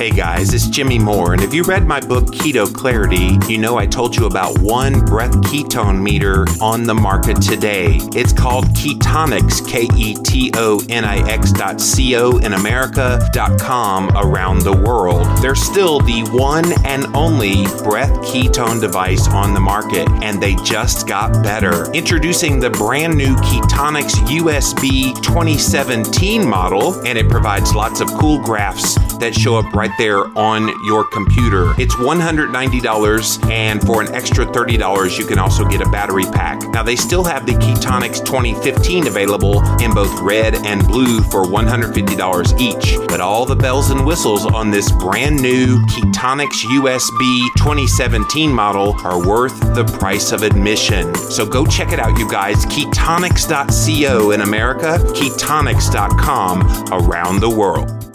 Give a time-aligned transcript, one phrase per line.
[0.00, 3.76] Hey guys, it's Jimmy Moore, and if you read my book Keto Clarity, you know
[3.76, 7.98] I told you about one breath ketone meter on the market today.
[8.14, 13.20] It's called Ketonix, K E T O N I X dot C O in America
[13.34, 15.26] dot com around the world.
[15.42, 21.08] They're still the one and only breath ketone device on the market, and they just
[21.08, 21.92] got better.
[21.92, 28.94] Introducing the brand new Ketonix USB 2017 model, and it provides lots of cool graphs
[29.18, 31.72] that show up right there on your computer.
[31.78, 36.62] It's $190, and for an extra $30, you can also get a battery pack.
[36.70, 42.60] Now, they still have the Ketonix 2015 available in both red and blue for $150
[42.60, 48.94] each, but all the bells and whistles on this brand new Ketonix USB 2017 model
[49.04, 51.14] are worth the price of admission.
[51.14, 52.66] So go check it out, you guys.
[52.66, 56.62] Ketonix.co in America, Ketonix.com
[56.92, 58.09] around the world.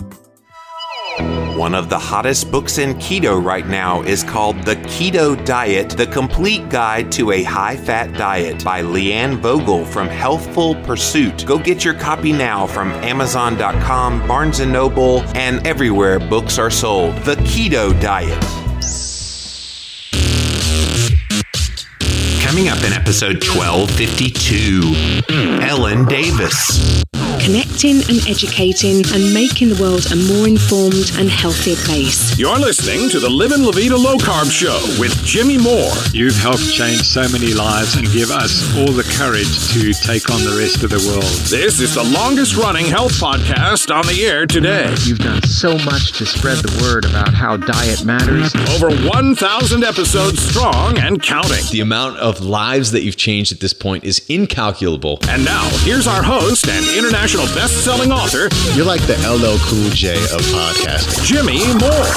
[1.55, 6.05] One of the hottest books in keto right now is called The Keto Diet The
[6.05, 11.45] Complete Guide to a High Fat Diet by Leanne Vogel from Healthful Pursuit.
[11.45, 17.15] Go get your copy now from Amazon.com, Barnes & Noble, and everywhere books are sold.
[17.19, 18.43] The Keto Diet.
[22.41, 27.01] Coming up in episode 1252, Ellen Davis
[27.45, 32.33] connecting and educating and making the world a more informed and healthier place.
[32.39, 35.93] You're listening to the Livin' La Vida Low Carb Show with Jimmy Moore.
[36.09, 40.41] You've helped change so many lives and give us all the courage to take on
[40.41, 41.29] the rest of the world.
[41.45, 44.89] This is the longest running health podcast on the air today.
[45.05, 48.55] You've done so much to spread the word about how diet matters.
[48.73, 51.61] Over 1,000 episodes strong and counting.
[51.69, 55.19] The amount of lives that you've changed at this point is incalculable.
[55.29, 58.47] And now, here's our host and international international best-selling author.
[58.75, 61.25] You're like the LL Cool J of podcasting.
[61.25, 62.13] Jimmy Moore.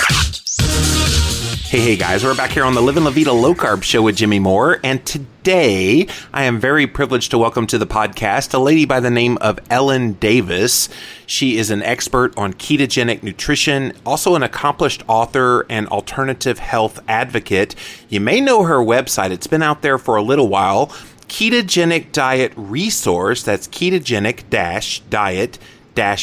[1.69, 4.16] Hey, hey guys, we're back here on the Livin' La Vida Low Carb Show with
[4.16, 8.87] Jimmy Moore, and today I am very privileged to welcome to the podcast a lady
[8.87, 10.88] by the name of Ellen Davis.
[11.26, 17.75] She is an expert on ketogenic nutrition, also an accomplished author and alternative health advocate.
[18.09, 20.92] You may know her website, it's been out there for a little while
[21.28, 23.43] ketogenic diet resource.
[23.43, 25.59] That's ketogenic diet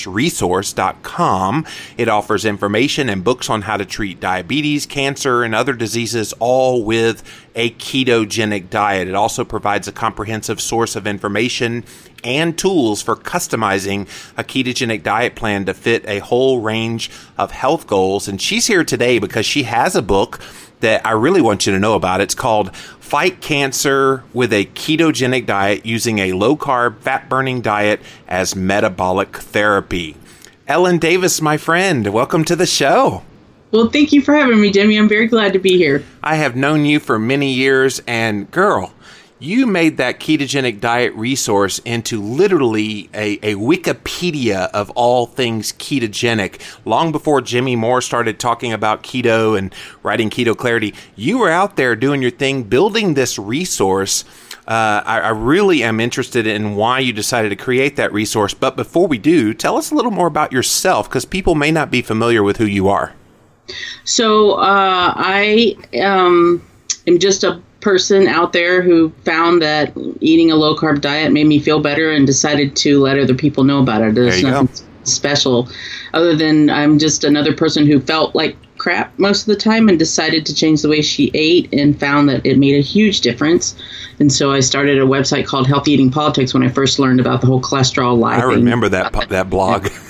[0.07, 1.65] resource.com.
[1.97, 6.85] It offers information and books on how to treat diabetes, cancer, and other diseases, all
[6.85, 7.21] with
[7.55, 9.09] a ketogenic diet.
[9.09, 11.83] It also provides a comprehensive source of information
[12.23, 17.85] and tools for customizing a ketogenic diet plan to fit a whole range of health
[17.85, 18.29] goals.
[18.29, 20.39] And she's here today because she has a book
[20.79, 22.21] that I really want you to know about.
[22.21, 27.99] It's called Fight Cancer with a Ketogenic Diet Using a Low Carb, Fat Burning Diet
[28.27, 30.15] as Metabolic Therapy.
[30.67, 33.23] Ellen Davis, my friend, welcome to the show.
[33.71, 34.97] Well, thank you for having me, Jimmy.
[34.97, 36.03] I'm very glad to be here.
[36.23, 38.93] I have known you for many years, and girl,
[39.39, 46.61] you made that ketogenic diet resource into literally a, a, Wikipedia of all things ketogenic.
[46.85, 51.75] Long before Jimmy Moore started talking about keto and writing Keto Clarity, you were out
[51.75, 54.23] there doing your thing, building this resource.
[54.67, 58.53] Uh, I, I really am interested in why you decided to create that resource.
[58.53, 61.91] But before we do, tell us a little more about yourself because people may not
[61.91, 63.13] be familiar with who you are.
[64.05, 66.63] So uh, I um,
[67.05, 71.45] am just a person out there who found that eating a low carb diet made
[71.45, 74.15] me feel better and decided to let other people know about it.
[74.15, 74.83] There's there nothing go.
[75.03, 75.69] special
[76.15, 79.99] other than I'm just another person who felt like crap most of the time and
[79.99, 83.75] decided to change the way she ate and found that it made a huge difference.
[84.19, 87.41] And so I started a website called Healthy Eating Politics when I first learned about
[87.41, 88.37] the whole cholesterol lie.
[88.37, 88.49] I thing.
[88.49, 89.89] remember that that blog.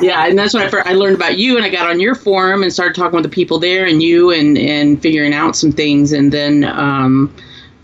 [0.00, 2.14] yeah, and that's when I, first, I learned about you, and I got on your
[2.14, 5.72] forum and started talking with the people there, and you, and and figuring out some
[5.72, 7.34] things, and then um,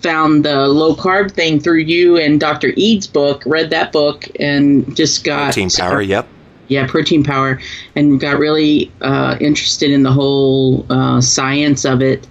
[0.04, 2.72] found the low carb thing through you and Dr.
[2.76, 3.42] Eades' book.
[3.46, 6.02] Read that book and just got Protein Power.
[6.02, 6.28] Yep.
[6.68, 7.60] Yeah, Protein Power,
[7.94, 12.26] and got really uh, interested in the whole uh, science of it.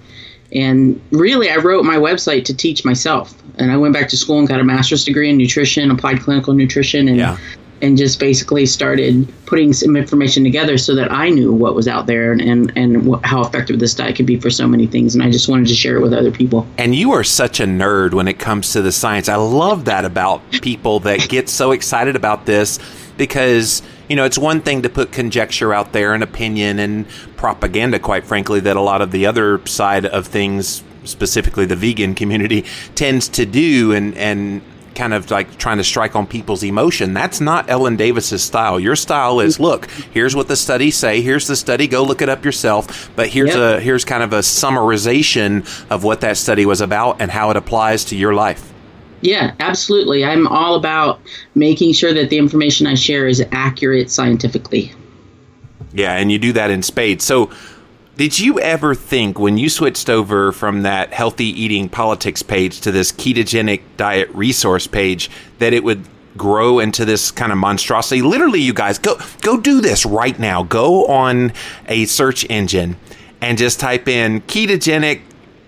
[0.51, 3.35] And really, I wrote my website to teach myself.
[3.59, 6.53] And I went back to school and got a master's degree in nutrition, applied clinical
[6.53, 7.37] nutrition, and yeah
[7.83, 12.07] and just basically started putting some information together so that I knew what was out
[12.07, 15.13] there and, and, and how effective this diet could be for so many things.
[15.13, 16.65] And I just wanted to share it with other people.
[16.77, 19.27] And you are such a nerd when it comes to the science.
[19.27, 22.79] I love that about people that get so excited about this
[23.17, 27.99] because you know, it's one thing to put conjecture out there and opinion and propaganda,
[27.99, 32.63] quite frankly, that a lot of the other side of things, specifically the vegan community,
[32.95, 33.93] tends to do.
[33.93, 34.61] And, and
[34.95, 37.13] kind of like trying to strike on people's emotion.
[37.13, 38.79] That's not Ellen Davis's style.
[38.79, 41.21] Your style is look, here's what the studies say.
[41.21, 41.87] Here's the study.
[41.87, 43.09] Go look it up yourself.
[43.15, 43.79] But here's Yep.
[43.79, 47.57] a here's kind of a summarization of what that study was about and how it
[47.57, 48.71] applies to your life.
[49.21, 50.25] Yeah, absolutely.
[50.25, 51.21] I'm all about
[51.55, 54.91] making sure that the information I share is accurate scientifically.
[55.93, 57.23] Yeah, and you do that in spades.
[57.23, 57.49] So,
[58.15, 62.91] did you ever think when you switched over from that healthy eating politics page to
[62.91, 66.05] this ketogenic diet resource page that it would
[66.37, 68.21] grow into this kind of monstrosity?
[68.21, 70.61] Literally, you guys go go do this right now.
[70.61, 71.53] Go on
[71.87, 72.97] a search engine
[73.41, 75.21] and just type in ketogenic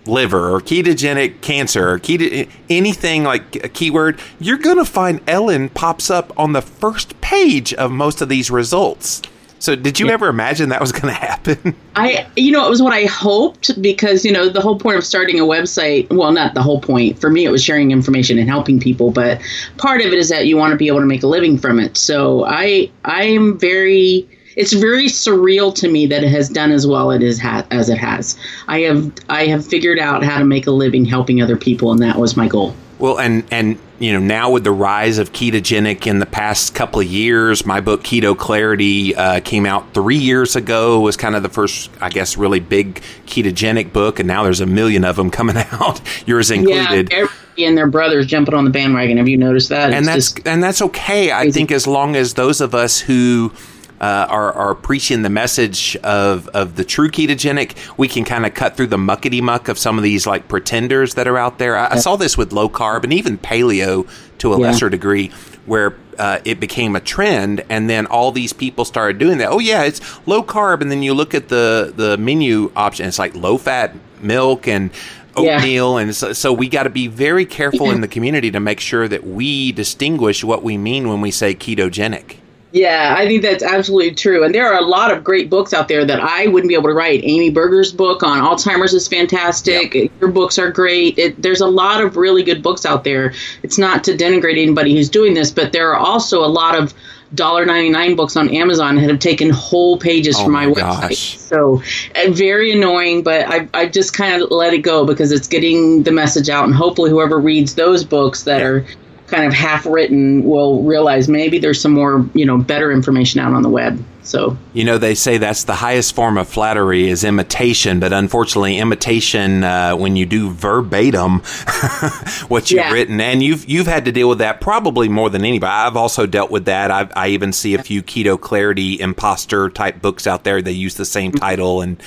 [0.05, 5.67] liver or ketogenic cancer or keto anything like a keyword you're going to find ellen
[5.67, 9.23] pops up on the first page of most of these results
[9.59, 12.81] so did you ever imagine that was going to happen I, you know, it was
[12.81, 16.53] what I hoped because, you know, the whole point of starting a website, well, not
[16.53, 17.19] the whole point.
[17.19, 19.41] For me, it was sharing information and helping people, but
[19.77, 21.79] part of it is that you want to be able to make a living from
[21.79, 21.95] it.
[21.95, 26.85] So I, I am very, it's very surreal to me that it has done as
[26.85, 28.37] well it is ha- as it has.
[28.67, 32.01] I have, I have figured out how to make a living helping other people, and
[32.01, 32.75] that was my goal.
[32.99, 36.99] Well and and you know now with the rise of ketogenic in the past couple
[36.99, 41.43] of years my book keto clarity uh, came out three years ago was kind of
[41.43, 45.29] the first i guess really big ketogenic book and now there's a million of them
[45.29, 49.15] coming out yours included Yeah, everybody and their brothers jumping on the bandwagon.
[49.15, 49.93] Have you noticed that?
[49.93, 51.31] and It's that's and that's okay.
[51.31, 53.53] I think as long as those of us who
[54.01, 58.53] uh, are are preaching the message of of the true ketogenic, we can kind of
[58.53, 61.77] cut through the muckety muck of some of these like pretenders that are out there.
[61.77, 64.07] I, I saw this with low carb and even paleo
[64.39, 64.67] to a Yeah.
[64.67, 65.31] lesser degree,
[65.65, 69.49] where uh, it became a trend, and then all these people started doing that.
[69.49, 73.19] Oh yeah, it's low carb, and then you look at the the menu option, it's
[73.19, 74.91] like low fat milk and
[75.37, 75.57] Yeah.
[75.57, 78.79] oatmeal and so, so we got to be very careful in the community to make
[78.79, 82.37] sure that we distinguish what we mean when we say ketogenic
[82.75, 84.43] Yeah, I think that's absolutely true.
[84.43, 86.89] And there are a lot of great books out there that I wouldn't be able
[86.89, 87.21] to write.
[87.23, 90.11] Amy Berger's book on Alzheimer's is fantastic.
[90.19, 91.17] Your books are great.
[91.17, 93.31] It, there's a lot of really good books out there.
[93.63, 96.93] It's not to denigrate anybody who's doing this, but there are also a lot of
[97.35, 101.09] $1.99 books on Amazon that have taken whole pages Oh from my, my website.
[101.09, 101.37] gosh.
[101.39, 101.81] So
[102.15, 106.03] uh, very annoying, but I, I just kind of let it go because it's getting
[106.03, 106.65] the message out.
[106.65, 108.85] And hopefully, whoever reads those books that are
[109.27, 113.53] kind of half written will realize maybe there's some more, you know, better information out
[113.53, 114.03] on the web.
[114.21, 118.79] So you know they say that's the highest form of flattery is imitation but unfortunately
[118.79, 121.41] imitation uh, when you do verbatim
[122.47, 122.91] what you've Yeah.
[122.91, 126.25] written and you've you've had to deal with that probably more than anybody i've also
[126.25, 130.43] dealt with that I've, i even see a few keto clarity imposter type books out
[130.43, 132.01] there they use the same title and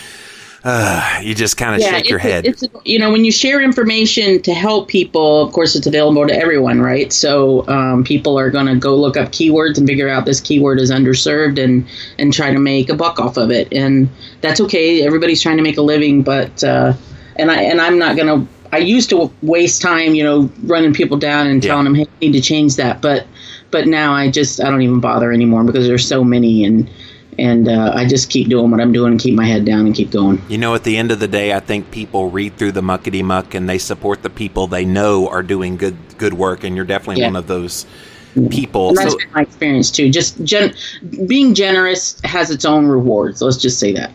[0.69, 4.43] uh, you just kind of shake your head It's you know when you share information
[4.43, 7.13] to help people, of course, it's available to everyone, right?
[7.13, 10.79] So um, people are going to go look up keywords and figure out this keyword
[10.81, 11.87] is underserved and
[12.19, 14.09] and try to make a buck off of it, and
[14.41, 15.03] that's okay.
[15.03, 16.93] Everybody's trying to make a living, but uh,
[17.37, 18.53] and I and I'm not going to.
[18.71, 21.71] I used to waste time, you know, running people down and Yeah.
[21.71, 23.27] telling them, "Hey, you need to change that," but
[23.71, 26.89] but now I just I don't even bother anymore because there's so many and.
[27.39, 29.95] And uh, I just keep doing what I'm doing and keep my head down and
[29.95, 30.43] keep going.
[30.49, 33.23] You know, at the end of the day, I think people read through the muckety
[33.23, 36.85] muck and they support the people they know are doing good good work, and you're
[36.85, 37.29] definitely Yeah.
[37.29, 37.87] one of those
[38.51, 38.89] people.
[38.89, 40.11] And that's So, been my experience too.
[40.11, 40.75] Just gen-
[41.27, 43.41] being generous has its own rewards.
[43.41, 44.11] Let's just say that.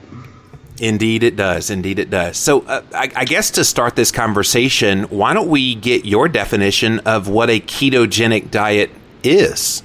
[0.79, 1.69] indeed, it does.
[1.69, 2.35] Indeed, it does.
[2.35, 6.99] So, uh, I, I guess to start this conversation, why don't we get your definition
[7.05, 8.89] of what a ketogenic diet
[9.23, 9.81] is?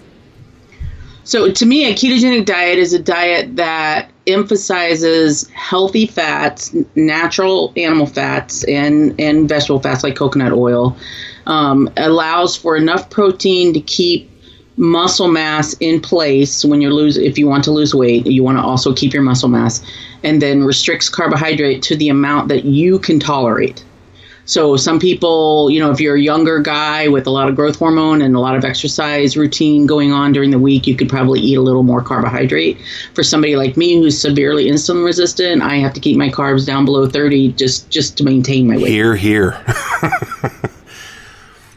[1.28, 8.06] So, to me, a ketogenic diet is a diet that emphasizes healthy fats, natural animal
[8.06, 10.97] fats, and and vegetable fats like coconut oil.
[11.47, 14.30] Um, allows for enough protein to keep
[14.78, 18.56] muscle mass in place when you're lose if you want to lose weight you want
[18.56, 19.82] to also keep your muscle mass
[20.23, 23.85] and then restricts carbohydrate to the amount that you can tolerate
[24.49, 27.78] So some people, you know, if you're a younger guy with a lot of growth
[27.78, 31.38] hormone and a lot of exercise routine going on during the week, you could probably
[31.38, 32.78] eat a little more carbohydrate.
[33.12, 36.87] For somebody like me who's severely insulin resistant, I have to keep my carbs down
[36.87, 38.88] below 30 just just to maintain my weight.
[38.88, 39.50] Here, here.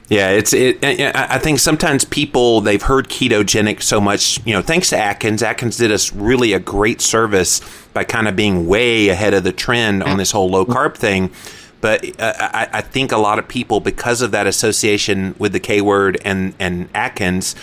[0.08, 0.80] yeah, it's it.
[0.82, 4.40] I I think sometimes people they've heard ketogenic so much.
[4.46, 7.60] You know, thanks to Atkins, Atkins did us really a great service
[7.92, 11.32] by kind of being way ahead of the trend on this whole low carb thing.
[11.82, 15.60] But uh, I, I think a lot of people, because of that association with the
[15.60, 17.56] K word and and Atkins,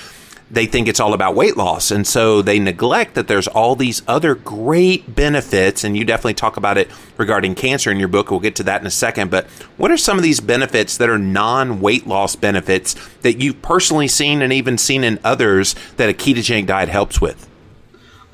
[0.51, 1.91] they think it's all about weight loss.
[1.91, 5.85] And so they neglect that there's all these other great benefits.
[5.85, 8.31] And you definitely talk about it regarding cancer in your book.
[8.31, 9.31] We'll get to that in a second.
[9.31, 9.47] But
[9.77, 14.09] what are some of these benefits that are non weight loss benefits that you've personally
[14.09, 17.48] seen and even seen in others that a ketogenic diet helps with?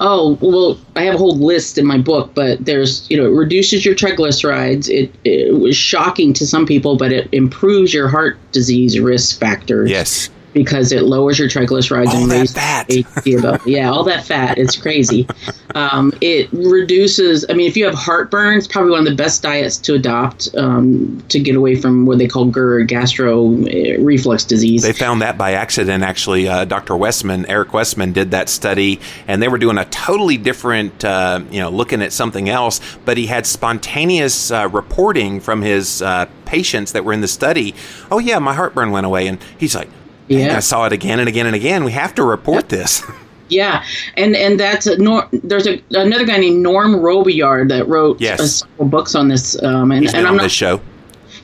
[0.06, 3.34] Oh well, I have a whole list in my book, but there's you know it
[3.34, 4.90] reduces your triglycerides.
[4.90, 9.90] It it was shocking to some people, but it improves your heart disease risk factors.
[9.90, 12.88] Yes because it lowers your triglycerides all and raises fat.
[12.88, 13.60] HDL.
[13.66, 14.56] yeah, all that fat.
[14.56, 15.28] It's crazy.
[15.74, 17.44] Um, it reduces.
[17.50, 20.54] I mean, if you have heartburn, it's probably one of the best diets to adopt
[20.56, 24.82] um, to get away from what they call GERD, gastro uh, reflux disease.
[24.82, 26.04] They found that by accident.
[26.04, 26.96] Actually, uh, Dr.
[26.96, 31.60] Westman, Eric Westman, did that study, and they were doing a totally different, uh, you
[31.60, 32.80] know, looking at something else.
[33.04, 37.74] But he had spontaneous uh, reporting from his uh, patients that were in the study.
[38.12, 39.88] Oh yeah, my heartburn went away, and he's like
[40.28, 40.56] yeah.
[40.56, 41.84] I saw it again and again and again.
[41.84, 43.02] We have to report this.
[43.50, 43.84] Yeah,
[44.16, 48.60] and and that's a, Nor, there's a, another guy named Norm Robillard that wrote yes.
[48.60, 49.62] several books on this.
[49.62, 50.80] Um, and, he's and on I'm this show.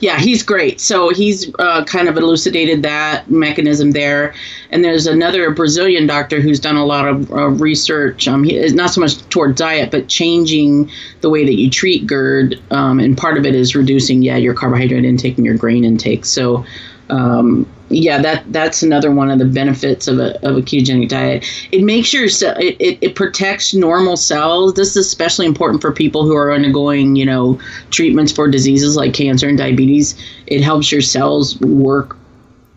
[0.01, 0.81] Yeah, he's great.
[0.81, 4.33] So he's uh, kind of elucidated that mechanism there.
[4.71, 8.27] And there's another Brazilian doctor who's done a lot of uh, research.
[8.27, 10.89] Um, he, not so much toward diet, but changing
[11.21, 12.59] the way that you treat GERD.
[12.71, 16.25] Um, and part of it is reducing, yeah, your carbohydrate intake and your grain intake.
[16.25, 16.65] So
[17.11, 21.45] um, yeah, that that's another one of the benefits of a, of a ketogenic diet.
[21.73, 24.75] It makes your it, it, it protects normal cells.
[24.75, 29.13] This is especially important for people who are undergoing, you know, treatments for diseases like
[29.13, 30.17] cancer and diabetes.
[30.47, 32.15] It helps your cells work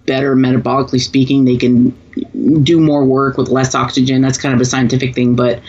[0.04, 1.44] better metabolically speaking.
[1.44, 1.90] They can
[2.64, 4.20] do more work with less oxygen.
[4.20, 5.62] That's kind of a scientific thing, but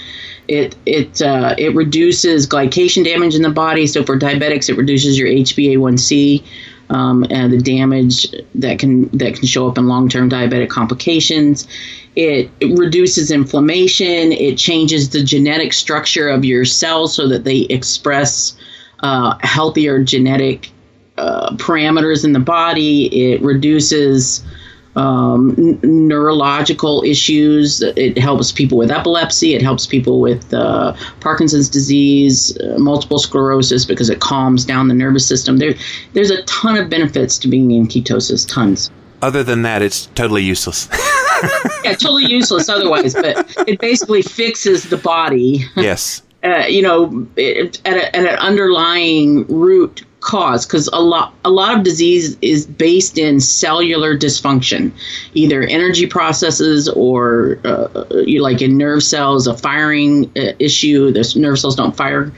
[0.47, 3.85] it it uh, it reduces glycation damage in the body.
[3.85, 6.43] So for diabetics, it reduces your HbA1c
[6.89, 11.67] um, and the damage that can that can show up in long-term diabetic complications.
[12.15, 14.31] It, reduces inflammation.
[14.31, 18.55] It changes the genetic structure of your cells so that they express
[19.01, 20.71] uh, healthier genetic
[21.17, 23.33] uh, parameters in the body.
[23.33, 24.45] It reduces
[24.95, 27.81] um, n- neurological issues.
[27.81, 29.53] It helps people with epilepsy.
[29.53, 34.93] It helps people with uh, Parkinson's disease, uh, multiple sclerosis, because it calms down the
[34.93, 35.57] nervous system.
[35.57, 35.73] There,
[36.13, 38.47] there's a ton of benefits to being in ketosis.
[38.47, 38.91] Tons.
[39.21, 40.87] Other than that, it's totally useless.
[41.83, 43.13] yeah, totally useless otherwise.
[43.13, 45.65] But it basically fixes the body.
[45.75, 46.21] Yes.
[46.45, 51.49] Uh, you know, it, at, a, at an underlying root cause because a lot a
[51.49, 54.91] lot of disease is based in cellular dysfunction
[55.35, 61.33] either energy processes or uh, you like in nerve cells a firing uh, issue the
[61.37, 62.33] nerve cells don't fire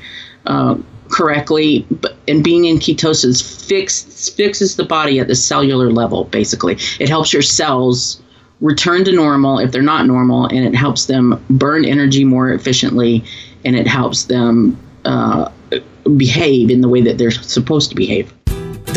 [0.48, 0.76] uh,
[1.10, 6.78] correctly but and being in ketosis fix, fixes the body at the cellular level basically.
[7.00, 8.22] It helps your cells
[8.60, 13.24] return to normal if they're not normal and it helps them burn energy more efficiently
[13.64, 15.50] and it helps them uh,
[16.10, 18.34] behave in the way that they're supposed to behave.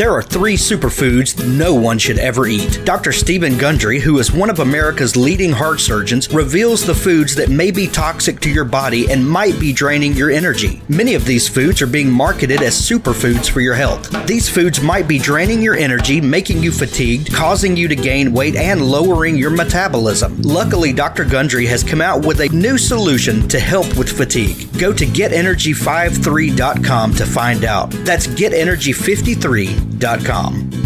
[0.01, 2.81] There are three superfoods no one should ever eat.
[2.85, 3.11] Dr.
[3.11, 7.69] Stephen Gundry, who is one of America's leading heart surgeons, reveals the foods that may
[7.69, 10.81] be toxic to your body and might be draining your energy.
[10.89, 14.09] Many of these foods are being marketed as superfoods for your health.
[14.25, 18.55] These foods might be draining your energy, making you fatigued, causing you to gain weight,
[18.55, 20.41] and lowering your metabolism.
[20.41, 21.25] Luckily, Dr.
[21.25, 24.67] Gundry has come out with a new solution to help with fatigue.
[24.79, 27.91] Go to getenergy53.com to find out.
[27.91, 29.90] That's getenergy53.com.
[30.03, 30.80] Indeed.com.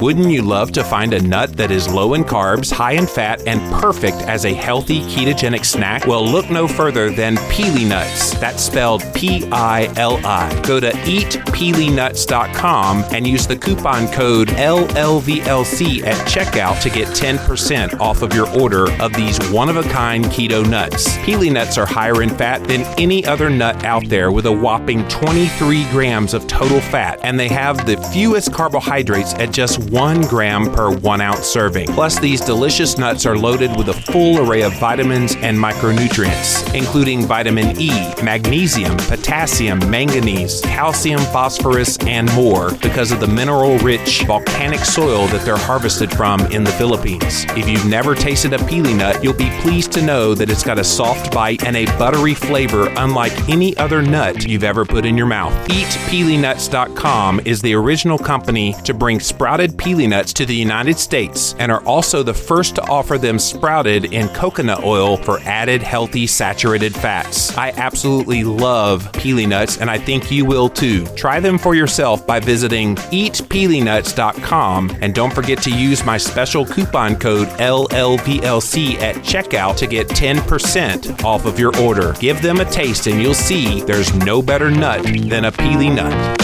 [0.00, 3.46] Wouldn't you love to find a nut that is low in carbs, high in fat,
[3.46, 6.04] and perfect as a healthy ketogenic snack?
[6.06, 8.36] Well, look no further than Pili Nuts.
[8.38, 10.60] That's spelled P I L I.
[10.62, 18.22] Go to eatpilinuts.com and use the coupon code LLVLC at checkout to get 10% off
[18.22, 21.16] of your order of these one of a kind keto nuts.
[21.18, 25.06] Pili Nuts are higher in fat than any other nut out there with a whopping
[25.08, 30.72] 23 grams of total fat, and they have the fewest carbohydrates at just one gram
[30.72, 31.88] per one ounce serving.
[31.88, 37.26] Plus, these delicious nuts are loaded with a full array of vitamins and micronutrients, including
[37.26, 37.90] vitamin E,
[38.22, 45.44] magnesium, potassium, manganese, calcium, phosphorus, and more because of the mineral rich volcanic soil that
[45.44, 47.44] they're harvested from in the Philippines.
[47.50, 50.78] If you've never tasted a pili nut, you'll be pleased to know that it's got
[50.78, 55.16] a soft bite and a buttery flavor unlike any other nut you've ever put in
[55.16, 55.52] your mouth.
[55.68, 61.70] EatPilinuts.com is the original company to bring sprouted pili nuts to the United States and
[61.70, 66.94] are also the first to offer them sprouted in coconut oil for added healthy saturated
[66.94, 67.56] fats.
[67.56, 71.06] I absolutely love pili nuts and I think you will too.
[71.16, 77.16] Try them for yourself by visiting eatpilinuts.com and don't forget to use my special coupon
[77.16, 82.12] code LLVLC at checkout to get 10% off of your order.
[82.14, 86.43] Give them a taste and you'll see there's no better nut than a pili nut.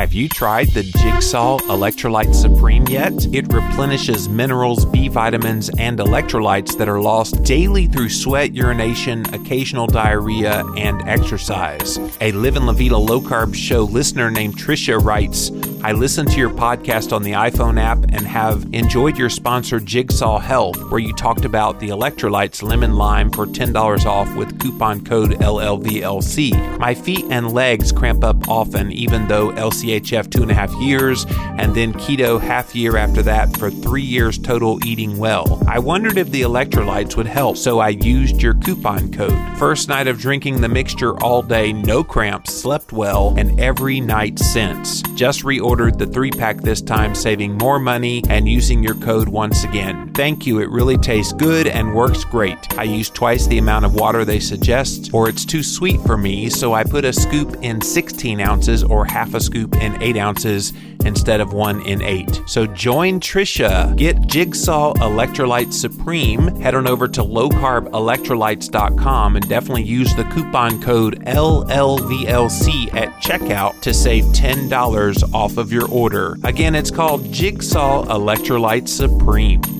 [0.00, 3.12] Have you tried the Jigsaw Electrolyte Supreme yet?
[3.34, 9.86] It replenishes minerals, B vitamins, and electrolytes that are lost daily through sweat, urination, occasional
[9.86, 11.98] diarrhea, and exercise.
[12.22, 15.50] A Livin' La Vida low carb show listener named Trisha writes,
[15.82, 20.38] I listened to your podcast on the iPhone app and have enjoyed your sponsor Jigsaw
[20.38, 25.32] Health, where you talked about the electrolytes lemon lime for $10 off with coupon code
[25.32, 26.78] LLVLC.
[26.78, 29.50] My feet and legs cramp up often, even though
[29.90, 31.26] LCHF two and a half years,
[31.58, 35.62] and then keto half year after that for three years total eating well.
[35.68, 39.58] I wondered if the electrolytes would help, so I used your coupon code.
[39.58, 44.38] First night of drinking the mixture all day, no cramps, slept well, and every night
[44.38, 45.02] since.
[45.14, 49.64] Just reordered the three pack this time, saving more money and using your code once
[49.64, 50.12] again.
[50.14, 52.78] Thank you, it really tastes good and works great.
[52.78, 56.48] I use twice the amount of water they suggest, or it's too sweet for me,
[56.50, 60.72] so I put a scoop in 16 ounces or half a scoop in 8 ounces
[61.04, 62.40] instead of one in eight.
[62.46, 63.94] So join Trisha.
[63.96, 66.48] Get Jigsaw Electrolyte Supreme.
[66.60, 73.94] Head on over to lowcarbelectrolytes.com and definitely use the coupon code LLVLC at checkout to
[73.94, 76.36] save $10 off of your order.
[76.44, 79.79] Again, it's called Jigsaw Electrolyte Supreme.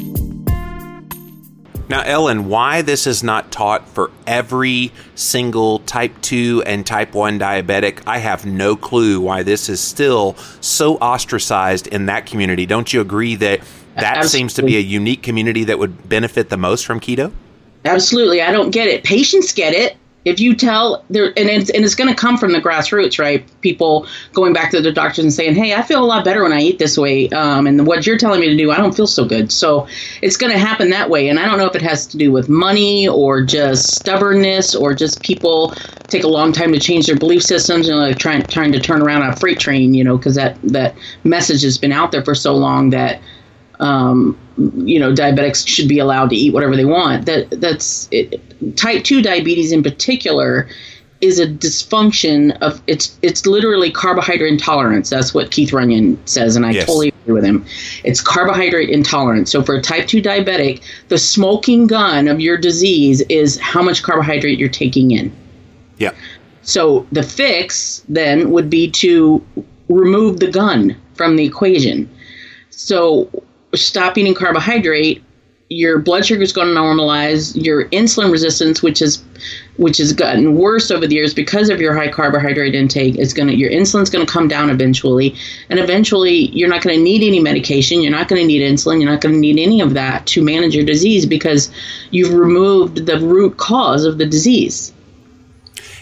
[1.90, 7.40] Now, Ellen, why this is not taught for every single type 2 and type 1
[7.40, 12.64] diabetic, I have no clue why this is still so ostracized in that community.
[12.64, 13.58] Don't you agree that
[13.96, 14.28] that Absolutely.
[14.28, 17.32] seems to be a unique community that would benefit the most from keto?
[17.84, 19.02] Absolutely, I don't get it.
[19.02, 19.96] Patients get it.
[20.24, 23.48] If you tell there, and it's and it's going to come from the grassroots, right?
[23.62, 26.52] People going back to their doctors and saying, "Hey, I feel a lot better when
[26.52, 29.06] I eat this way," um, and what you're telling me to do, I don't feel
[29.06, 29.50] so good.
[29.50, 29.86] So
[30.20, 32.32] it's going to happen that way, and I don't know if it has to do
[32.32, 35.74] with money or just stubbornness or just people
[36.10, 39.00] take a long time to change their belief systems and like trying trying to turn
[39.00, 42.34] around a freight train, you know, because that that message has been out there for
[42.34, 43.22] so long that
[43.78, 44.38] um,
[44.84, 48.40] you know diabetics should be allowed to eat whatever they want that that's it,
[48.76, 50.68] type 2 diabetes in particular
[51.20, 56.66] is a dysfunction of it's it's literally carbohydrate intolerance that's what keith runyan says and
[56.66, 56.86] i Yes.
[56.86, 57.64] totally agree with him
[58.04, 63.22] it's carbohydrate intolerance so for a type 2 diabetic the smoking gun of your disease
[63.28, 65.32] is how much carbohydrate you're taking in
[65.98, 66.12] Yeah.
[66.62, 69.42] so the fix then would be to
[69.88, 72.08] remove the gun from the equation.
[72.70, 73.28] So
[73.74, 75.22] stop eating carbohydrate,
[75.70, 77.54] your blood sugar is going to normalize.
[77.54, 79.22] Your insulin resistance, which is
[79.76, 83.48] which has gotten worse over the years because of your high carbohydrate intake, is going
[83.48, 85.34] to your insulin's going to come down eventually,
[85.68, 88.02] and eventually you're not going to need any medication.
[88.02, 89.00] You're not going to need insulin.
[89.00, 91.70] You're not going to need any of that to manage your disease because
[92.10, 94.92] you've removed the root cause of the disease.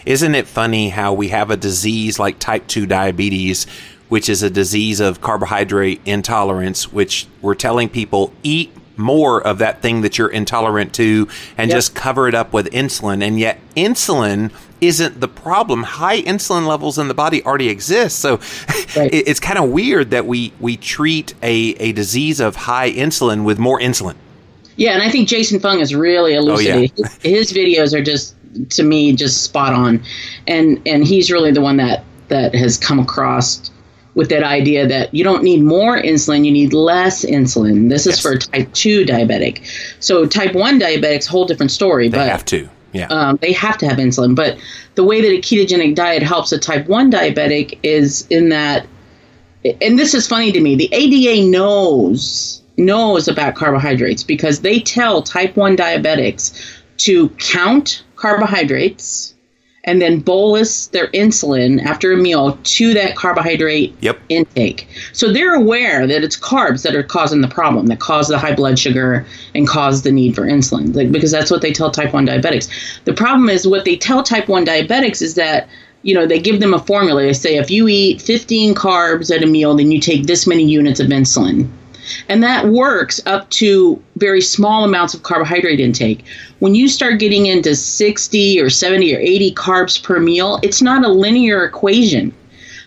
[0.05, 3.67] Isn't it funny how we have a disease like type 2 diabetes,
[4.09, 9.81] which is a disease of carbohydrate intolerance, which we're telling people eat more of that
[9.81, 11.77] thing that you're intolerant to and Yep.
[11.77, 13.23] just cover it up with insulin.
[13.23, 15.83] And yet, insulin isn't the problem.
[15.83, 18.19] High insulin levels in the body already exist.
[18.19, 18.39] So
[18.97, 19.09] Right.
[19.13, 23.57] it's kind of weird that we, we treat a, a disease of high insulin with
[23.57, 24.15] more insulin.
[24.75, 26.91] Yeah, and I think Jason Fung is really oh, elucidating.
[27.21, 28.35] his, his videos are just
[28.71, 30.01] to me just spot on,
[30.47, 33.69] and and he's really the one that that has come across
[34.19, 37.87] with that idea that you don't need more insulin, you need less insulin.
[37.89, 38.21] This is Yes.
[38.21, 39.61] for type two diabetic.
[40.01, 42.09] So type one diabetics, a whole different story.
[42.09, 42.67] They but have to.
[42.91, 43.07] Yeah.
[43.11, 44.35] um, they have to have insulin.
[44.35, 44.57] But
[44.95, 48.87] the way that a ketogenic diet helps a type 1 diabetic is in that,
[49.79, 55.21] and this is funny to me, the ADA knows knows about carbohydrates because they tell
[55.21, 56.51] type 1 diabetics
[56.97, 59.33] to count carbohydrates
[59.89, 64.19] and then bolus their insulin after a meal to that carbohydrate Yep.
[64.29, 64.87] intake.
[65.13, 68.53] So they're aware that it's carbs that are causing the problem, that cause the high
[68.53, 69.25] blood sugar
[69.55, 72.69] and cause the need for insulin, like, because that's what they tell type 1 diabetics.
[73.05, 75.67] The problem is what they tell type 1 diabetics is that
[76.01, 77.23] you know, they give them a formula.
[77.23, 80.63] They say if you eat 15 carbs at a meal, then you take this many
[80.63, 81.67] units of insulin.
[82.27, 86.25] And that works up to very small amounts of carbohydrate intake.
[86.59, 91.05] When you start getting into 60 or 70 or 80 carbs per meal, it's not
[91.05, 92.33] a linear equation.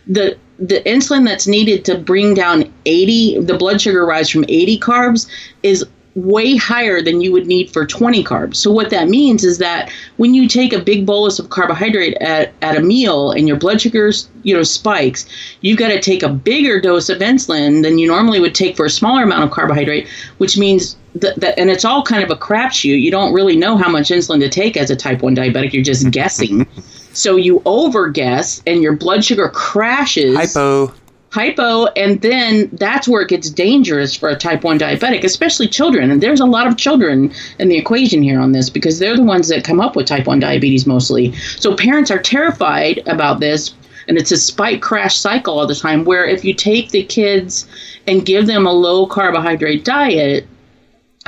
[0.07, 4.79] The the insulin that's needed to bring down 80 the blood sugar rise from 80
[4.79, 5.27] carbs
[5.63, 8.57] is way higher than you would need for 20 carbs.
[8.57, 12.53] So what that means is that when you take a big bolus of carbohydrate at,
[12.61, 15.27] at a meal and your blood sugars, you know, spikes,
[15.62, 18.85] you've got to take a bigger dose of insulin than you normally would take for
[18.85, 20.07] a smaller amount of carbohydrate,
[20.38, 23.01] which means that, that and it's all kind of a crapshoot.
[23.01, 25.72] You don't really know how much insulin to take as a type 1 diabetic.
[25.72, 26.66] You're just guessing.
[27.12, 30.37] so you over guess and your blood sugar crashes.
[30.37, 30.92] Hypo
[31.33, 36.11] hypo and then that's where it gets dangerous for a type 1 diabetic especially children.
[36.11, 39.23] And there's a lot of children in the equation here on this because they're the
[39.23, 41.33] ones that come up with type 1 diabetes mostly.
[41.57, 43.75] So parents are terrified about this
[44.09, 47.66] and it's a spike crash cycle all the time where if you take the kids
[48.07, 50.47] and give them a low carbohydrate diet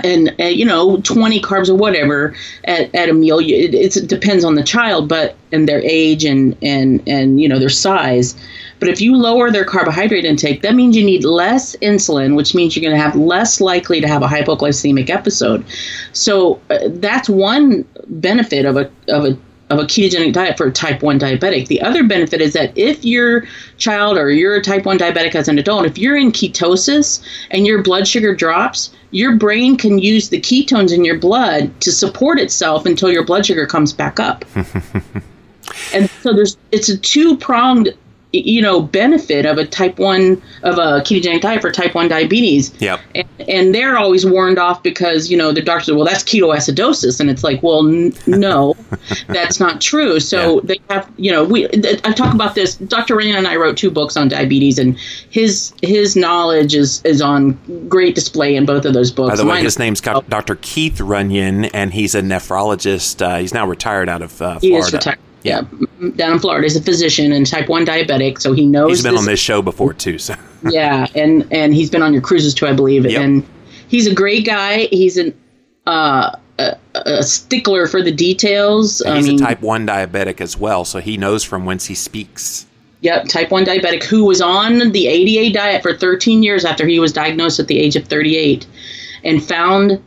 [0.02, 4.44] and uh, you know 20 carbs or whatever at, at a meal it, it depends
[4.44, 8.34] on the child but and their age and and and you know their size
[8.80, 12.76] but if you lower their carbohydrate intake that means you need less insulin which means
[12.76, 15.64] you're going to have less likely to have a hypoglycemic episode
[16.12, 19.36] so uh, that's one benefit of a of a
[19.70, 21.68] of a ketogenic diet for a type 1 diabetic.
[21.68, 23.46] The other benefit is that if your
[23.78, 27.66] child or you're a type 1 diabetic as an adult, if you're in ketosis and
[27.66, 32.38] your blood sugar drops, your brain can use the ketones in your blood to support
[32.38, 34.44] itself until your blood sugar comes back up.
[35.94, 37.94] and so there's it's a two-pronged
[38.34, 42.74] you know benefit of a type 1 of a ketogenic diet for type 1 diabetes.
[42.80, 43.00] Yep.
[43.14, 47.20] And, and they're always warned off because you know the doctor said well that's ketoacidosis.
[47.20, 48.74] And it's like well n- no
[49.28, 50.20] that's not true.
[50.20, 50.60] So yeah.
[50.64, 51.66] they have you know we
[52.04, 54.98] i talk about this dr Runyan and i wrote two books on diabetes and
[55.30, 57.52] his his knowledge is is on
[57.88, 59.30] great display in both of those books.
[59.30, 63.24] By the way Mine his name's dr keith runyan and he's a nephrologist.
[63.24, 65.62] Uh, he's now retired out of uh, florida he is retired yeah,
[66.16, 66.64] down in Florida.
[66.64, 68.88] He's a physician and type one diabetic, so he knows.
[68.88, 69.20] He's been this.
[69.20, 70.18] on this show before too.
[70.18, 70.34] So
[70.70, 73.04] yeah, and and he's been on your cruises too, I believe.
[73.04, 73.20] Yep.
[73.20, 73.46] And
[73.88, 74.88] he's a great guy.
[74.90, 75.38] He's an
[75.86, 79.00] uh, a, a, stickler for the details.
[79.02, 81.86] And he's I mean, a type one diabetic as well, so he knows from whence
[81.86, 82.66] he speaks.
[83.04, 86.98] Yep, type 1 diabetic who was on the ADA diet for 13 years after he
[86.98, 88.66] was diagnosed at the age of 38
[89.24, 90.02] and found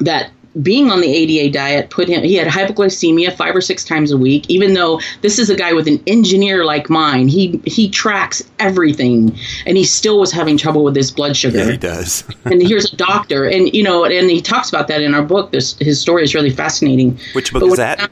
[0.00, 0.30] that
[0.62, 4.16] being on the ADA diet put him he had hypoglycemia five or six times a
[4.16, 7.28] week even though this is a guy with an engineer like mine.
[7.28, 9.36] He he tracks everything
[9.66, 11.58] and he still was having trouble with his blood sugar.
[11.58, 12.24] Yeah he does.
[12.44, 15.50] And here's a doctor and you know and he talks about that in our book.
[15.50, 17.18] This his story is really fascinating.
[17.32, 18.10] Which book is that?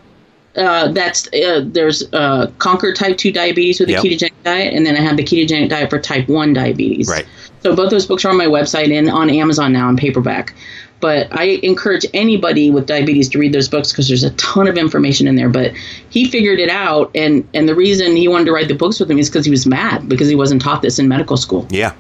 [0.57, 4.03] uh, that's uh, there's uh, conquer type 2 diabetes with yep.
[4.03, 7.09] the ketogenic diet and then i have the ketogenic diet for type 1 diabetes.
[7.09, 7.27] Right.
[7.63, 10.55] So both those books are on my website and on amazon now in paperback
[11.03, 14.79] but I encourage anybody with diabetes to read those books because there's a ton of
[14.79, 15.49] information in there.
[15.49, 15.75] But
[16.09, 19.11] he figured it out, and and the reason he wanted to write the books with
[19.11, 21.67] him is because he was mad because he wasn't taught this in medical school.
[21.71, 21.93] Yeah,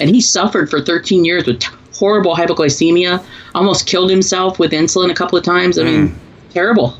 [0.00, 1.62] and he suffered for 13 years with
[1.94, 3.22] horrible hypoglycemia,
[3.54, 5.78] almost killed himself with insulin a couple of times.
[5.78, 5.86] I mm.
[5.86, 6.96] mean, terrible.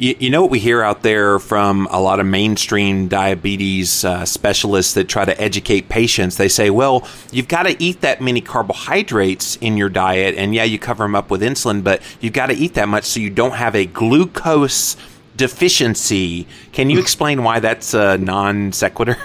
[0.00, 4.24] You, you, know what we hear out there from a lot of mainstream diabetes uh,
[4.24, 6.38] specialists that try to educate patients?
[6.38, 10.64] They say, well, you've got to eat that many carbohydrates in your diet, and yeah,
[10.64, 13.28] you cover them up with insulin, but you've got to eat that much so you
[13.28, 14.96] don't have a glucose
[15.36, 16.46] deficiency.
[16.72, 19.18] Can you explain why that's a non sequitur?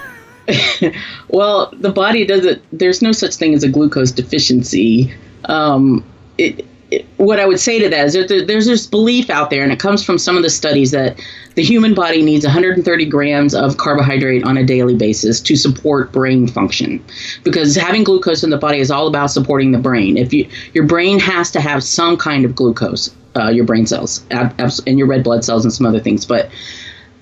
[1.28, 5.10] well, the body doesn't, there's no such thing as a glucose deficiency.
[5.46, 6.04] Um,
[6.36, 6.66] it,
[7.16, 9.80] what I would say to that is that there's this belief out there, and it
[9.80, 11.18] comes from some of the studies that
[11.56, 16.46] the human body needs 130 grams of carbohydrate on a daily basis to support brain
[16.46, 17.04] function.
[17.42, 20.16] Because having glucose in the body is all about supporting the brain.
[20.16, 24.24] If you your brain has to have some kind of glucose, uh, your brain cells
[24.30, 26.50] and your red blood cells and some other things, but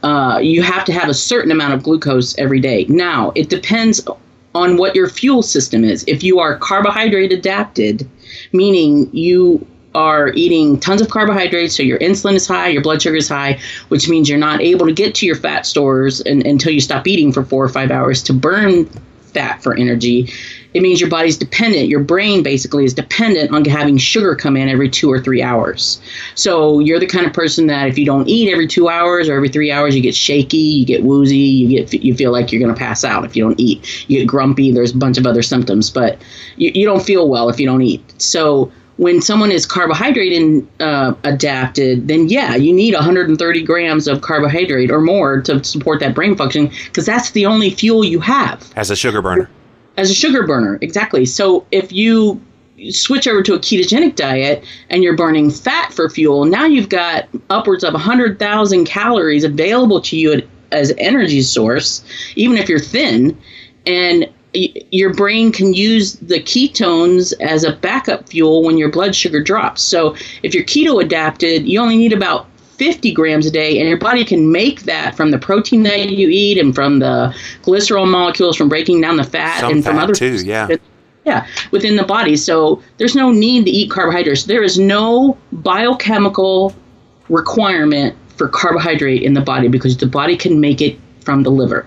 [0.03, 2.85] uh, you have to have a certain amount of glucose every day.
[2.90, 4.07] Now it depends
[4.55, 6.05] on what your fuel system is.
[6.07, 8.09] If you are carbohydrate adapted,
[8.52, 13.16] meaning you are eating tons of carbohydrates, so your insulin is high, your blood sugar
[13.16, 16.72] is high, which means you're not able to get to your fat stores and, until
[16.72, 18.87] you stop eating for four or five hours to burn
[19.33, 20.33] fat for energy.
[20.75, 21.89] It means your body's dependent.
[21.89, 26.01] Your brain basically is dependent on having sugar come in every two or three hours.
[26.35, 29.37] So you're the kind of person that if you don't eat every two hours or
[29.37, 32.61] every three hours, you get shaky, you get woozy, you get you feel like you're
[32.61, 34.09] going to pass out if you don't eat.
[34.09, 34.73] You get grumpy.
[34.73, 36.21] There's a bunch of other symptoms, but
[36.57, 38.03] you, you don't feel well if you don't eat.
[38.21, 44.91] So when someone is carbohydrate uh, adapted, then yeah, you need 130 grams of carbohydrate
[44.91, 48.73] or more to support that brain function because that's the only fuel you have.
[48.77, 49.49] As a sugar burner.
[49.96, 51.24] As a sugar burner, exactly.
[51.24, 52.40] So if you
[52.90, 57.28] switch over to a ketogenic diet and you're burning fat for fuel, now you've got
[57.50, 62.04] upwards of 100,000 calories available to you as energy source,
[62.35, 63.38] even if you're thin,
[63.87, 69.42] and your brain can use the ketones as a backup fuel when your blood sugar
[69.42, 69.83] drops.
[69.83, 72.46] So if you're keto adapted, you only need about
[72.77, 76.29] 50 grams a day, and your body can make that from the protein that you
[76.29, 80.05] eat and from the glycerol molecules from breaking down the fat Some and from fat
[80.05, 80.69] other too, yeah.
[81.25, 82.37] yeah, within the body.
[82.37, 84.45] So there's no need to eat carbohydrates.
[84.45, 86.75] There is no biochemical
[87.29, 91.87] requirement for carbohydrate in the body because the body can make it from the liver.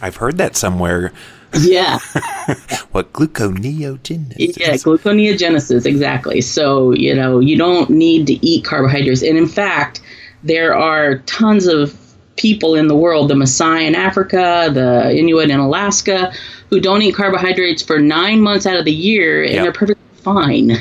[0.00, 1.12] I've heard that somewhere.
[1.60, 1.98] Yeah.
[2.92, 4.58] what gluconeogenesis?
[4.58, 6.40] Yeah, gluconeogenesis, exactly.
[6.40, 9.22] So, you know, you don't need to eat carbohydrates.
[9.22, 10.00] And in fact,
[10.42, 11.98] there are tons of
[12.36, 16.32] people in the world, the Maasai in Africa, the Inuit in Alaska,
[16.70, 19.62] who don't eat carbohydrates for nine months out of the year and Yep.
[19.62, 20.72] they're perfectly fine.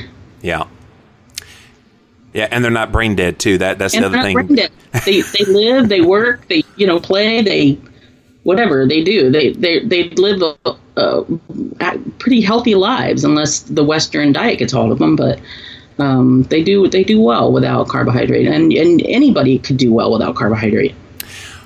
[0.42, 0.66] Yeah.
[2.34, 3.58] Yeah, and they're not brain dead too.
[3.58, 4.56] That that's and the they're other not thing.
[4.56, 4.72] brain dead.
[5.06, 7.78] They they live, they work, they you know play, they
[8.44, 9.30] whatever they do.
[9.30, 11.24] They they they live uh, uh,
[12.20, 15.16] pretty healthy lives unless the Western diet gets hold of them.
[15.16, 15.40] But
[16.00, 20.36] um, they do they do well without carbohydrate, and and anybody could do well without
[20.36, 20.96] carbohydrate.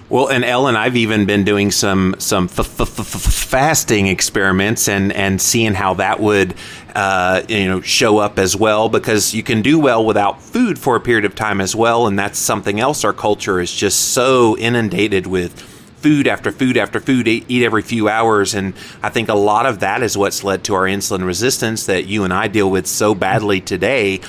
[0.08, 5.12] Well, and Ellen, I've even been doing some some f- f- f- fasting experiments and
[5.12, 6.54] and seeing how that would
[6.94, 10.96] uh, you know show up as well because you can do well without food for
[10.96, 13.04] a period of time as well, and that's something else.
[13.04, 15.75] Our culture is just so inundated with
[16.06, 19.66] food after food after food, eat, eat every few hours, and I think a lot
[19.66, 22.86] of that is what's led to our insulin resistance that you and I deal with
[22.86, 24.20] so badly today.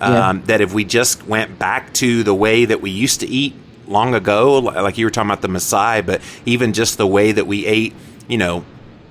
[0.00, 0.28] Yeah.
[0.28, 3.54] Um, that if we just went back to the way that we used to eat
[3.86, 7.46] long ago, like you were talking about the Maasai, but even just the way that
[7.46, 7.94] we ate,
[8.28, 8.64] you know,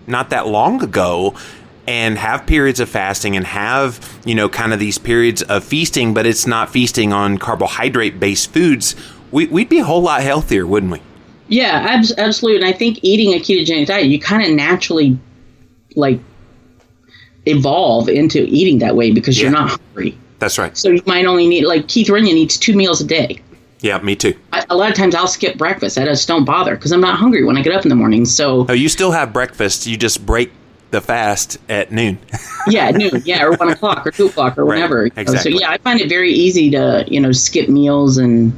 [0.06, 1.36] not that long ago,
[1.88, 6.14] and have periods of fasting and have, you know, kind of these periods of feasting,
[6.14, 8.96] but it's not feasting on carbohydrate based foods,
[9.32, 11.02] we, we'd be a whole lot healthier, wouldn't we?
[11.48, 12.62] Yeah, abs- absolutely.
[12.66, 15.18] And I think eating a ketogenic diet, you kind of naturally
[15.96, 16.20] like
[17.46, 20.18] evolve into eating that way because you're not hungry.
[20.40, 20.76] That's right.
[20.78, 23.40] So you might only need like Keith Runyan eats two meals a day.
[23.82, 24.34] Yeah, me too.
[24.52, 25.98] I, a lot of times I'll skip breakfast.
[25.98, 28.26] I just don't bother because I'm not hungry when I get up in the morning.
[28.26, 30.52] So Oh, you still have breakfast, you just break
[30.92, 32.18] the fast at noon.
[32.68, 35.06] yeah, noon, yeah, or one o'clock or two o'clock or Right, whenever.
[35.06, 35.38] exactly.
[35.54, 38.52] So yeah, I find it very easy to you know skip meals and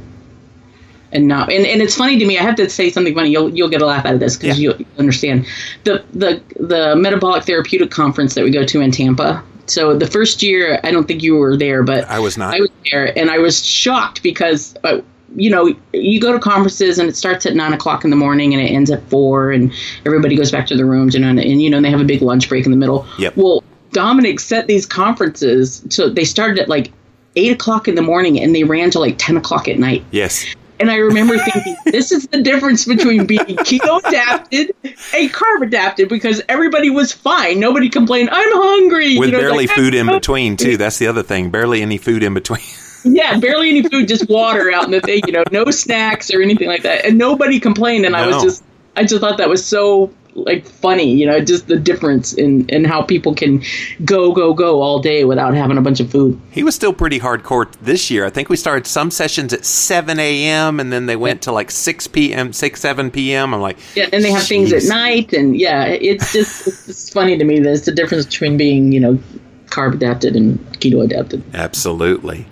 [1.12, 2.38] and not and, and it's funny to me.
[2.38, 3.30] I have to say something funny.
[3.30, 4.70] You'll you'll get a laugh out of this because Yeah.
[4.78, 5.46] you'll understand
[5.84, 9.42] the the the metabolic therapeutic conference that we go to in Tampa.
[9.66, 12.54] So the first year, I don't think you were there, but I was not.
[12.54, 14.74] I was there, and I was shocked because.
[14.84, 15.00] Uh,
[15.36, 18.54] you know, you go to conferences and it starts at nine o'clock in the morning
[18.54, 19.70] and it ends at four, and
[20.06, 22.04] everybody goes back to their rooms, you know, and, and you know they have a
[22.04, 23.06] big lunch break in the middle.
[23.18, 23.36] Yep.
[23.36, 26.90] Well, Dominic set these conferences so they started at like
[27.36, 30.02] eight o'clock in the morning and they ran to like ten o'clock at night.
[30.12, 30.46] yes.
[30.80, 36.08] And I remember thinking, this is the difference between being keto adapted and carb adapted
[36.08, 37.58] because everybody was fine.
[37.58, 39.18] Nobody complained, I'm hungry.
[39.18, 40.76] With You know, barely like, food in "I'm between, too.
[40.76, 41.50] That's the other thing.
[41.50, 42.62] Barely any food in between.
[43.04, 46.42] yeah, barely any food, just water out in the thing, you know, no snacks or
[46.42, 47.04] anything like that.
[47.04, 48.04] And nobody complained.
[48.06, 48.64] And I was just,
[48.96, 50.12] I just thought that was so
[50.44, 53.62] like funny, you know, just the difference in, in how people can
[54.04, 56.40] go, go, go all day without having a bunch of food.
[56.50, 58.24] He was still pretty hardcore this year.
[58.24, 60.80] I think we started some sessions at 7 a.m.
[60.80, 63.54] and then they went to like 6 p.m., 6, 7 p.m.
[63.54, 65.32] I'm like, Yeah, and they have things at night.
[65.32, 67.60] And yeah, it's just, it's just funny to me.
[67.60, 69.18] There's the difference between being, you know,
[69.66, 71.42] carb adapted and keto adapted.
[71.54, 72.46] Absolutely.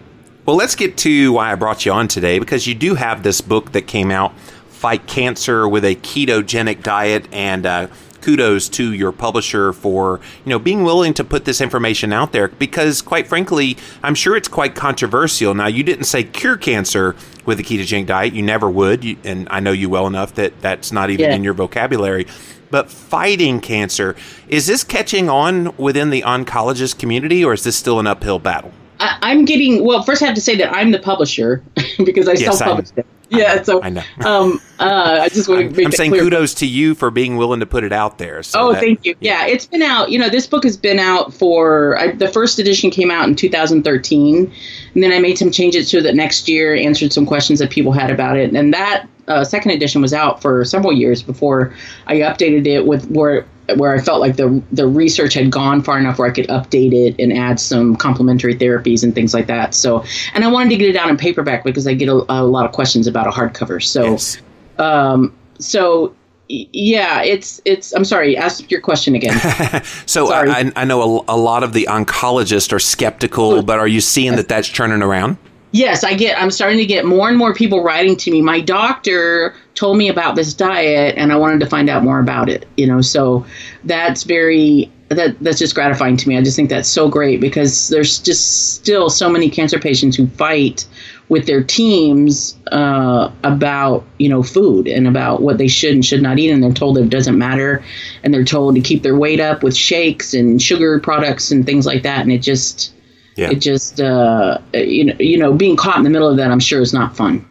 [0.46, 3.40] Well, let's get to why I brought you on today because you do have this
[3.40, 4.32] book that came out,
[4.76, 7.86] Fight Cancer with a Ketogenic Diet, and uh,
[8.20, 12.48] kudos to your publisher for you know being willing to put this information out there
[12.48, 15.54] because, quite frankly, I'm sure it's quite controversial.
[15.54, 19.48] Now, you didn't say cure cancer with a ketogenic diet; you never would, you, and
[19.50, 21.36] I know you well enough that that's not even Yeah.
[21.36, 22.26] in your vocabulary.
[22.70, 24.14] But fighting cancer
[24.48, 28.72] is this catching on within the oncologist community, or is this still an uphill battle?
[29.00, 30.02] I, I'm getting well.
[30.02, 31.62] First, I have to say that I'm the publisher
[32.04, 33.06] because I Yes, it.
[33.28, 34.02] Yeah, so I know.
[34.24, 36.22] Um, uh, I just want to I'm, make I'm saying clear.
[36.22, 38.42] kudos to you for being willing to put it out there.
[38.42, 39.16] So Oh, that- thank you.
[39.20, 40.10] Yeah, it's been out.
[40.10, 43.34] You know, this book has been out for I, the first edition came out in
[43.34, 44.52] 2013,
[44.94, 47.92] and then I made some changes to it next year, answered some questions that people
[47.92, 51.74] had about it, and that uh, second edition was out for several years before
[52.06, 53.44] I updated it with where
[53.76, 56.92] where I felt like the the research had gone far enough where I could update
[56.92, 59.74] it and add some complementary therapies and things like that.
[59.74, 62.44] So, and I wanted to get it out in paperback because I get a, a
[62.44, 63.82] lot of questions about a hardcover.
[63.82, 64.12] So.
[64.12, 64.38] Yes.
[64.78, 66.14] Um, so
[66.48, 67.92] yeah, it's it's.
[67.92, 68.36] I'm sorry.
[68.36, 69.40] Ask your question again.
[70.06, 74.00] So I, I know a, a lot of the oncologists are skeptical, but are you
[74.00, 75.36] seeing that that's turning around?
[75.72, 76.40] Yes, I get.
[76.40, 78.40] I'm starting to get more and more people writing to me.
[78.40, 82.48] My doctor told me about this diet, and I wanted to find out more about
[82.48, 82.66] it.
[82.76, 83.46] You know, so
[83.84, 86.36] that's very that that's just gratifying to me.
[86.36, 90.26] I just think that's so great because there's just still so many cancer patients who
[90.26, 90.84] fight
[91.28, 96.22] with their teams uh, about you know food and about what they should and should
[96.22, 97.84] not eat, and they're told it doesn't matter,
[98.24, 101.86] and they're told to keep their weight up with shakes and sugar products and things
[101.86, 102.92] like that, and it just
[103.36, 103.50] yeah.
[103.50, 106.60] it just uh, you know you know being caught in the middle of that, I'm
[106.60, 107.46] sure is not fun.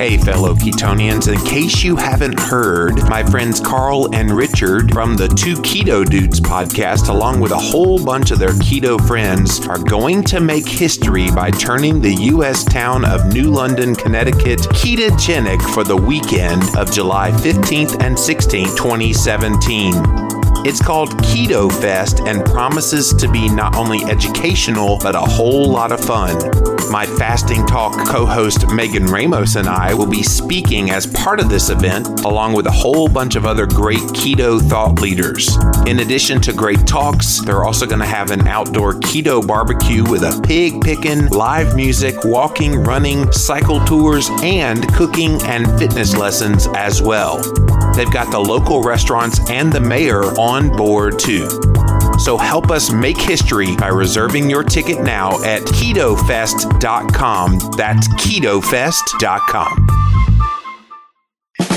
[0.00, 5.28] Hey, fellow Ketonians, in case you haven't heard, my friends Carl and Richard from the
[5.28, 10.24] Two Keto Dudes podcast, along with a whole bunch of their keto friends, are going
[10.24, 12.64] to make history by turning the U.S.
[12.64, 20.29] town of New London, Connecticut ketogenic for the weekend of July 15th and 16th, 2017.
[20.62, 25.90] It's called Keto Fest and promises to be not only educational, but a whole lot
[25.90, 26.36] of fun.
[26.90, 31.48] My Fasting Talk co host Megan Ramos and I will be speaking as part of
[31.48, 35.56] this event, along with a whole bunch of other great keto thought leaders.
[35.86, 40.24] In addition to great talks, they're also going to have an outdoor keto barbecue with
[40.24, 47.00] a pig picking, live music, walking, running, cycle tours, and cooking and fitness lessons as
[47.00, 47.40] well.
[47.94, 51.48] They've got the local restaurants and the mayor on board too.
[52.18, 57.58] So help us make history by reserving your ticket now at ketofest.com.
[57.76, 59.86] That's ketofest.com.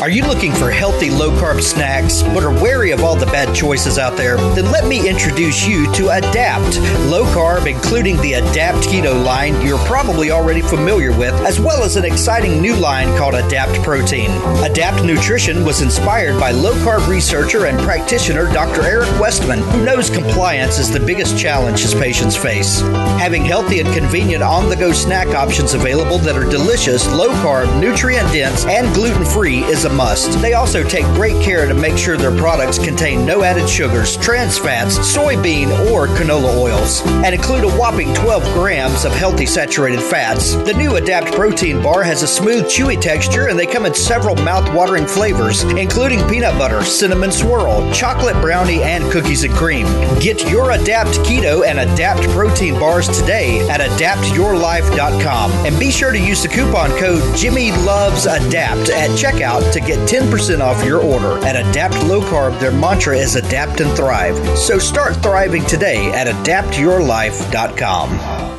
[0.04, 3.56] Are you looking for healthy low carb snacks but are wary of all the bad
[3.56, 4.36] choices out there?
[4.54, 6.78] Then let me introduce you to Adapt.
[7.10, 11.96] Low carb, including the Adapt Keto line you're probably already familiar with, as well as
[11.96, 14.30] an exciting new line called Adapt Protein.
[14.62, 18.82] Adapt Nutrition was inspired by low carb researcher and practitioner Dr.
[18.82, 22.82] Eric Westman, who knows compliance is the biggest challenge his patients face.
[23.22, 27.80] Having healthy and convenient on the go snack options available that are delicious, low carb,
[27.80, 30.32] nutrient dense, and gluten free is a must.
[30.41, 34.58] They also take great care to make sure their products contain no added sugars, trans
[34.58, 40.56] fats, soybean, or canola oils, and include a whopping 12 grams of healthy saturated fats.
[40.56, 44.36] The new Adapt Protein Bar has a smooth, chewy texture, and they come in several
[44.36, 49.86] mouth-watering flavors, including peanut butter, cinnamon swirl, chocolate brownie, and cookies and cream.
[50.19, 56.19] Get your Adapt Keto and Adapt Protein bars today at adaptyourlife.com, and be sure to
[56.19, 61.38] use the coupon code Jimmy Loves Adapt at checkout to get 10% off your order.
[61.46, 64.38] At Adapt Low Carb, their mantra is adapt and thrive.
[64.58, 68.54] So start thriving today at adaptyourlife.com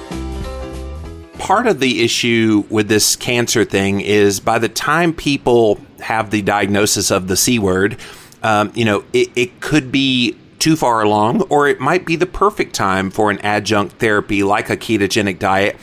[1.44, 6.40] part of the issue with this cancer thing is by the time people have the
[6.40, 7.98] diagnosis of the C word,
[8.42, 12.24] um, you know, it, it could be too far along, or it might be the
[12.24, 15.76] perfect time for an adjunct therapy like a ketogenic diet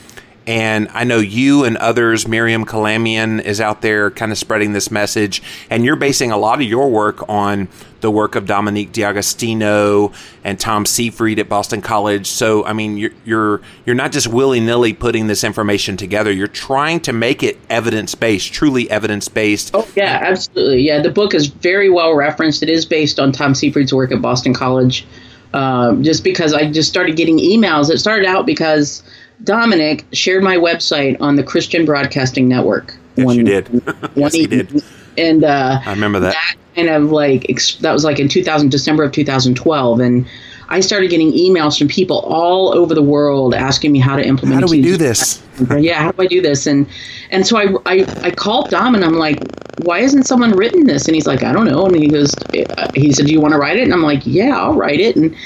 [0.46, 4.90] and I know you and others, Miriam Kalamian is out there kind of spreading this
[4.90, 5.42] message.
[5.70, 7.68] And you're basing a lot of your work on
[8.00, 12.26] the work of Dominic D'Agostino and Tom Seyfried at Boston College.
[12.26, 16.32] So, I mean, you're you're, you're not just willy nilly putting this information together.
[16.32, 19.70] You're trying to make it evidence based, truly evidence based.
[19.74, 20.82] Oh yeah, absolutely.
[20.82, 22.64] Yeah, the book is very well referenced.
[22.64, 25.06] It is based on Tom Seyfried's work at Boston College.
[25.54, 27.90] Uh, just because I just started getting emails.
[27.90, 29.02] It started out because
[29.44, 32.94] Dominic shared my website on the Christian Broadcasting Network.
[33.16, 33.82] Yes, one, you did.
[34.14, 34.82] yes, he did.
[35.18, 36.34] And uh, I remember that.
[36.34, 37.46] That kind of like
[37.80, 40.26] that was like in 2000 December of 2012, and
[40.68, 44.60] I started getting emails from people all over the world asking me how to implement.
[44.60, 45.42] How do we do this?
[45.78, 46.66] yeah, how do I do this?
[46.66, 46.88] And
[47.30, 49.38] and so I, I I called Dom and I'm like,
[49.82, 51.06] why isn't someone written this?
[51.06, 51.86] And he's like, I don't know.
[51.86, 52.34] And he goes,
[52.94, 53.82] he said, do you want to write it?
[53.82, 55.16] And I'm like, yeah, I'll write it.
[55.16, 55.36] And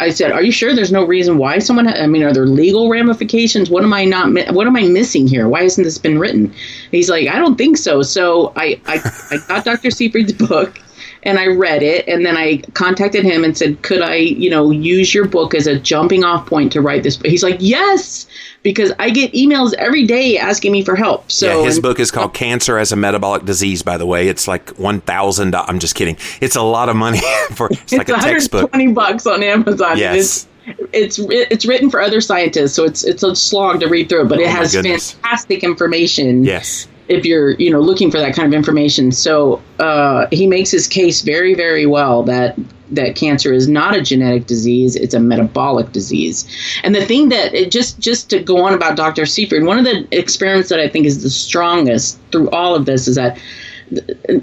[0.00, 1.86] I said, "Are you sure there's no reason why someone?
[1.86, 3.70] Ha- I mean, are there legal ramifications?
[3.70, 4.30] What am I not?
[4.30, 5.48] Mi- what am I missing here?
[5.48, 6.52] Why hasn't this been written?"
[6.90, 9.90] he's like, "I don't think so." So I I, I got Dr.
[9.90, 10.80] Seyfried's book
[11.24, 14.70] and I read it, and then I contacted him and said, "Could I, you know,
[14.70, 18.26] use your book as a jumping off point to write this?" He's like, "Yes."
[18.64, 21.30] Because I get emails every day asking me for help.
[21.30, 23.82] So yeah, his book is called Cancer as a Metabolic Disease.
[23.82, 25.54] By the way, it's like one thousand.
[25.54, 26.16] I'm just kidding.
[26.40, 27.20] It's a lot of money
[27.52, 28.70] for it's, it's like a textbook.
[28.70, 29.98] Twenty bucks on Amazon.
[29.98, 30.48] Yes.
[30.66, 34.28] It's, it's it's written for other scientists, so it's it's a slog to read through,
[34.28, 36.42] but oh it has fantastic information.
[36.42, 40.70] Yes if you're you know looking for that kind of information so uh, he makes
[40.70, 42.56] his case very very well that
[42.90, 46.46] that cancer is not a genetic disease it's a metabolic disease
[46.84, 49.84] and the thing that it just just to go on about dr Seyfried, one of
[49.84, 53.38] the experiments that i think is the strongest through all of this is that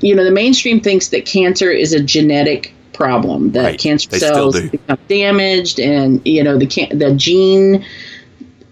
[0.02, 3.80] you know the mainstream thinks that cancer is a genetic problem that right.
[3.80, 7.86] cancer they cells become damaged and you know the can- the gene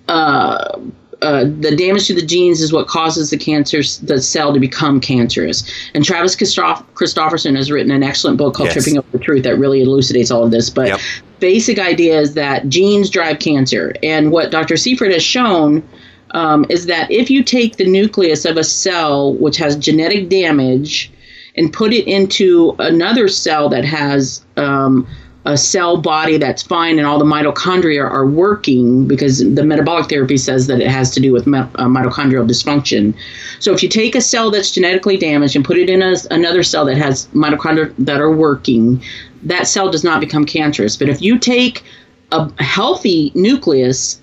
[0.08, 0.80] uh,
[1.22, 5.02] uh, the damage to the genes is what causes the cancer, the cell to become
[5.02, 5.70] cancerous.
[5.94, 8.76] And Travis Christof- Christofferson has written an excellent book called Yes.
[8.76, 10.70] Tripping Over the Truth that really elucidates all of this.
[10.70, 11.00] But Yep.
[11.40, 13.94] basic idea is that genes drive cancer.
[14.02, 14.78] And what Dr.
[14.78, 15.84] Seyfried has shown
[16.32, 21.12] um, is that if you take the nucleus of a cell which has genetic damage
[21.56, 25.08] and put it into another cell that has um,
[25.46, 30.38] a cell body that's fine and all the mitochondria are working because the metabolic therapy
[30.38, 33.16] says that it has to do with mi- uh, mitochondrial dysfunction.
[33.60, 36.62] So if you take a cell that's genetically damaged and put it in a, another
[36.62, 39.02] cell that has mitochondria that are working,
[39.44, 40.98] that cell does not become cancerous.
[40.98, 41.84] But if you take
[42.32, 44.20] a healthy nucleus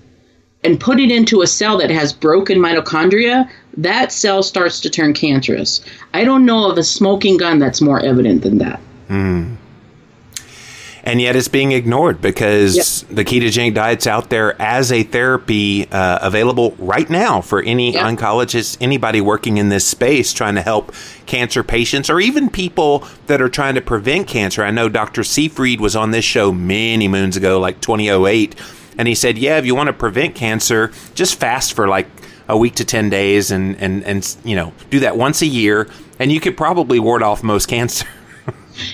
[0.63, 5.13] and put it into a cell that has broken mitochondria, that cell starts to turn
[5.13, 5.81] cancerous.
[6.13, 8.79] I don't know of a smoking gun that's more evident than that.
[11.07, 16.19] And yet it's being ignored because the ketogenic diet's out there as a therapy uh,
[16.21, 18.03] available right now for any Yep.
[18.05, 20.93] oncologist, anybody working in this space trying to help
[21.25, 24.63] cancer patients or even people that are trying to prevent cancer.
[24.63, 25.23] I know Dr.
[25.23, 28.53] Seyfried was on this show many moons ago, like 2008,
[28.97, 32.07] and he said, "Yeah, if you want to prevent cancer, just fast for like
[32.49, 35.87] a week to 10 days and and and you know, do that once a year
[36.19, 38.05] and you could probably ward off most cancer."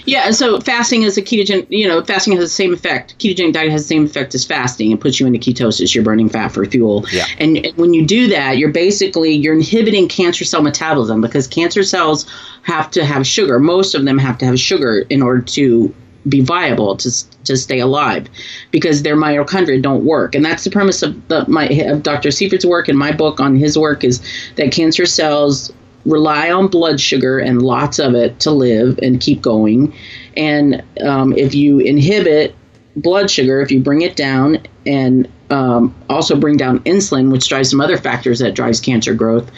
[0.05, 1.65] Yeah, so fasting is a ketogen.
[1.69, 3.17] You know, fasting has the same effect.
[3.19, 4.91] Ketogenic diet has the same effect as fasting.
[4.91, 5.93] It puts you into ketosis.
[5.93, 7.05] You're burning fat for fuel.
[7.11, 7.25] Yeah.
[7.39, 11.83] And, and when you do that, you're basically you're inhibiting cancer cell metabolism because cancer
[11.83, 12.25] cells
[12.63, 13.59] have to have sugar.
[13.59, 15.93] Most of them have to have sugar in order to
[16.29, 17.11] be viable to
[17.43, 18.29] to stay alive
[18.71, 22.31] because their mitochondria don't work and that's the premise of the, my of Dr.
[22.31, 24.21] Seyfried's work and my book on his work is
[24.55, 25.73] that cancer cells
[26.05, 29.93] rely on blood sugar and lots of it to live and keep going
[30.35, 32.55] and um, if you inhibit
[32.95, 37.69] blood sugar if you bring it down and um, also bring down insulin which drives
[37.69, 39.49] some other factors that drives cancer growth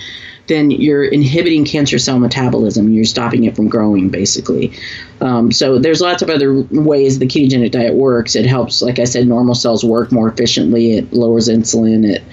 [0.48, 2.92] then you're inhibiting cancer cell metabolism.
[2.92, 4.72] You're stopping it from growing, basically.
[5.22, 8.36] Um, so there's lots of other ways the ketogenic diet works.
[8.36, 10.98] It helps, like I said, normal cells work more efficiently.
[10.98, 12.06] It lowers insulin.
[12.06, 12.24] It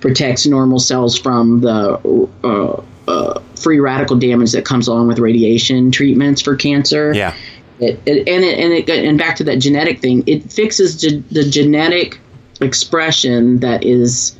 [0.00, 5.90] protects normal cells from the uh, uh, free radical damage that comes along with radiation
[5.90, 7.12] treatments for cancer.
[7.14, 7.34] Yeah.
[7.80, 11.26] It, it, and it, and it and back to that genetic thing, it fixes ge-
[11.30, 12.20] the genetic
[12.60, 14.38] expression that is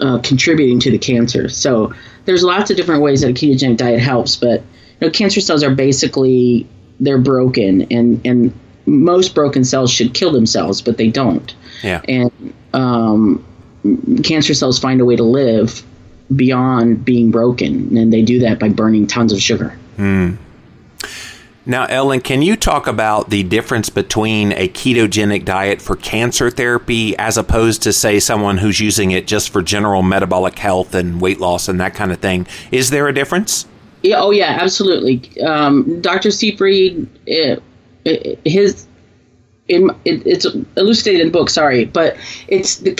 [0.00, 1.48] uh, contributing to the cancer.
[1.48, 1.94] So
[2.24, 4.60] there's lots of different ways that a ketogenic diet helps, but
[5.00, 6.66] you know, cancer cells are basically
[6.98, 8.52] they're broken, and and
[8.86, 11.54] most broken cells should kill themselves, but they don't.
[11.82, 12.00] Yeah.
[12.08, 13.44] And um,
[14.24, 15.84] cancer cells find a way to live
[16.34, 19.78] beyond being broken, and they do that by burning tons of sugar.
[21.68, 27.16] Now, Ellen, can you talk about the difference between a ketogenic diet for cancer therapy
[27.18, 31.40] as opposed to, say, someone who's using it just for general metabolic health and weight
[31.40, 32.46] loss and that kind of thing?
[32.70, 33.66] Is there a difference?
[34.04, 35.40] Yeah, oh yeah, absolutely.
[35.40, 36.30] Um, Dr.
[36.30, 37.56] Seyfried, uh,
[38.08, 38.86] uh, his
[39.66, 40.46] in it, it's
[40.76, 41.50] elucidated in the book.
[41.50, 42.16] Sorry, but
[42.46, 42.94] it's the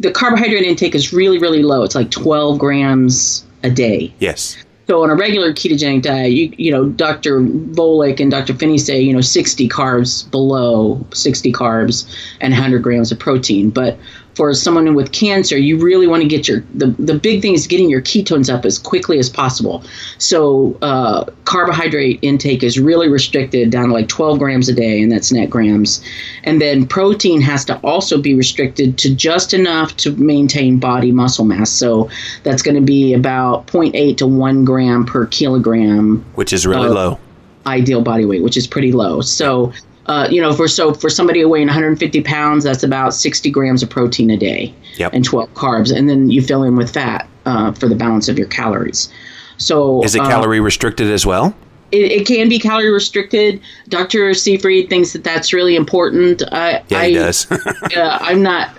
[0.00, 1.82] the carbohydrate intake is really really low.
[1.82, 4.12] It's like 12 grams a day.
[4.18, 4.56] Yes.
[4.88, 7.40] So on a regular ketogenic diet, you you know, Dr.
[7.42, 8.54] Volek and Dr.
[8.54, 13.70] Phinney say you know 60 carbs below 60 carbs and 100 grams of protein.
[13.70, 13.96] But
[14.34, 17.66] for someone with cancer, you really want to get your the the big thing is
[17.66, 19.82] getting your ketones up as quickly as possible.
[20.18, 25.10] So uh, carbohydrate intake is really restricted down to like 12 grams a day, and
[25.10, 26.02] that's net grams.
[26.44, 31.44] And then protein has to also be restricted to just enough to maintain body muscle
[31.44, 31.70] mass.
[31.70, 32.08] So
[32.42, 37.18] that's going to be about 0.8 to 1 gram per kilogram Which is really low.
[37.66, 39.20] ideal body weight, which is pretty low.
[39.20, 39.72] So,
[40.10, 43.88] uh, you know, for so for somebody weighing 150 pounds, that's about 60 grams of
[43.90, 45.12] protein a day Yep.
[45.14, 48.36] and 12 carbs, and then you fill in with fat uh, for the balance of
[48.36, 49.08] your calories.
[49.56, 51.54] So, Is it uh, calorie restricted as well?
[51.92, 53.60] it, it can be calorie restricted.
[53.88, 54.34] Dr.
[54.34, 56.42] Seyfried thinks that that's really important.
[56.52, 57.50] I, Yeah, I, he does.
[57.96, 58.70] uh, I'm not.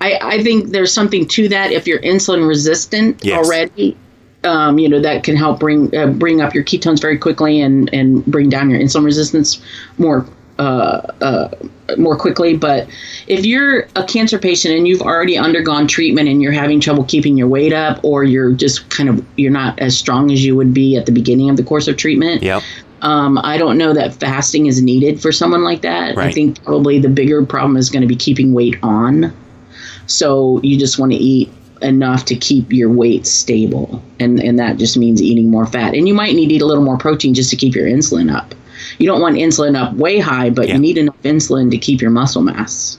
[0.00, 1.70] I, I think there's something to that.
[1.72, 3.44] If you're insulin resistant Yes.
[3.44, 3.96] already,
[4.44, 7.92] um, you know that can help bring uh, bring up your ketones very quickly and
[7.92, 9.60] and bring down your insulin resistance
[9.98, 10.24] more
[10.58, 11.48] uh, uh,
[11.96, 12.56] more quickly.
[12.56, 12.88] But
[13.26, 17.36] if you're a cancer patient and you've already undergone treatment and you're having trouble keeping
[17.36, 20.74] your weight up, or you're just kind of you're not as strong as you would
[20.74, 22.62] be at the beginning of the course of treatment, yep.
[23.02, 26.18] um, I don't know that fasting is needed for someone like that.
[26.18, 29.32] I think probably the bigger problem is going to be keeping weight on.
[30.06, 31.52] So you just want to eat
[31.82, 35.94] enough to keep your weight stable, and and that just means eating more fat.
[35.94, 38.34] And you might need to eat a little more protein just to keep your insulin
[38.34, 38.54] up.
[38.98, 40.74] You don't want insulin up way high, but Yeah.
[40.74, 42.98] you need enough insulin to keep your muscle mass.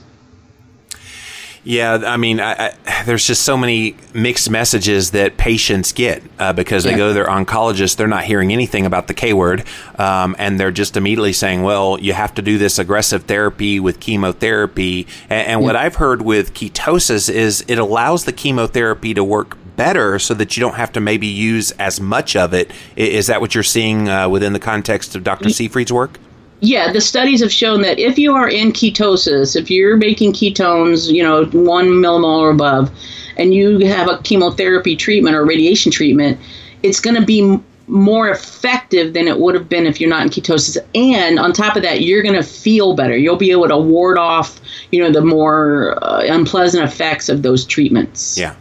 [1.62, 6.54] Yeah, I mean, I, I, there's just so many mixed messages that patients get uh,
[6.54, 6.96] because they Yeah.
[6.96, 7.96] go to their oncologist.
[7.96, 9.64] They're not hearing anything about the K word,
[9.98, 14.00] um, and they're just immediately saying, "Well, you have to do this aggressive therapy with
[14.00, 19.58] chemotherapy." And, and what I've heard with ketosis is it allows the chemotherapy to work
[19.80, 22.70] better, so that you don't have to maybe use as much of it.
[22.96, 25.48] Is that what you're seeing uh, within the context of Dr.
[25.48, 26.18] Seyfried's work?
[26.60, 31.10] Yeah, the studies have shown that if you are in ketosis, if you're making ketones,
[31.10, 32.90] you know, one millimole or above,
[33.38, 36.38] and you have a chemotherapy treatment or radiation treatment,
[36.82, 40.28] it's going to be more effective than it would have been if you're not in
[40.28, 40.76] ketosis.
[40.94, 43.16] And on top of that, you're going to feel better.
[43.16, 44.60] You'll be able to ward off,
[44.92, 48.36] you know, the more uh, unpleasant effects of those treatments.
[48.36, 48.54] Yeah.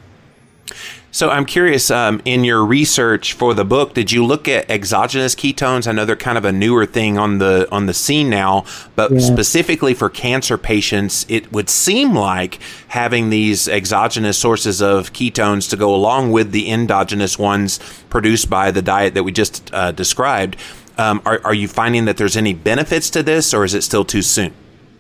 [1.12, 5.34] So I'm curious, um, in your research for the book, did you look at exogenous
[5.34, 5.88] ketones?
[5.88, 8.64] I know they're kind of a newer thing on the on the scene now,
[8.96, 15.68] but specifically for cancer patients, it would seem like having these exogenous sources of ketones
[15.72, 17.80] to go along with the endogenous ones
[18.10, 20.58] produced by the diet that we just uh, described.
[21.00, 24.06] Um, are, are you finding that there's any benefits to this, or is it still
[24.06, 24.54] too soon?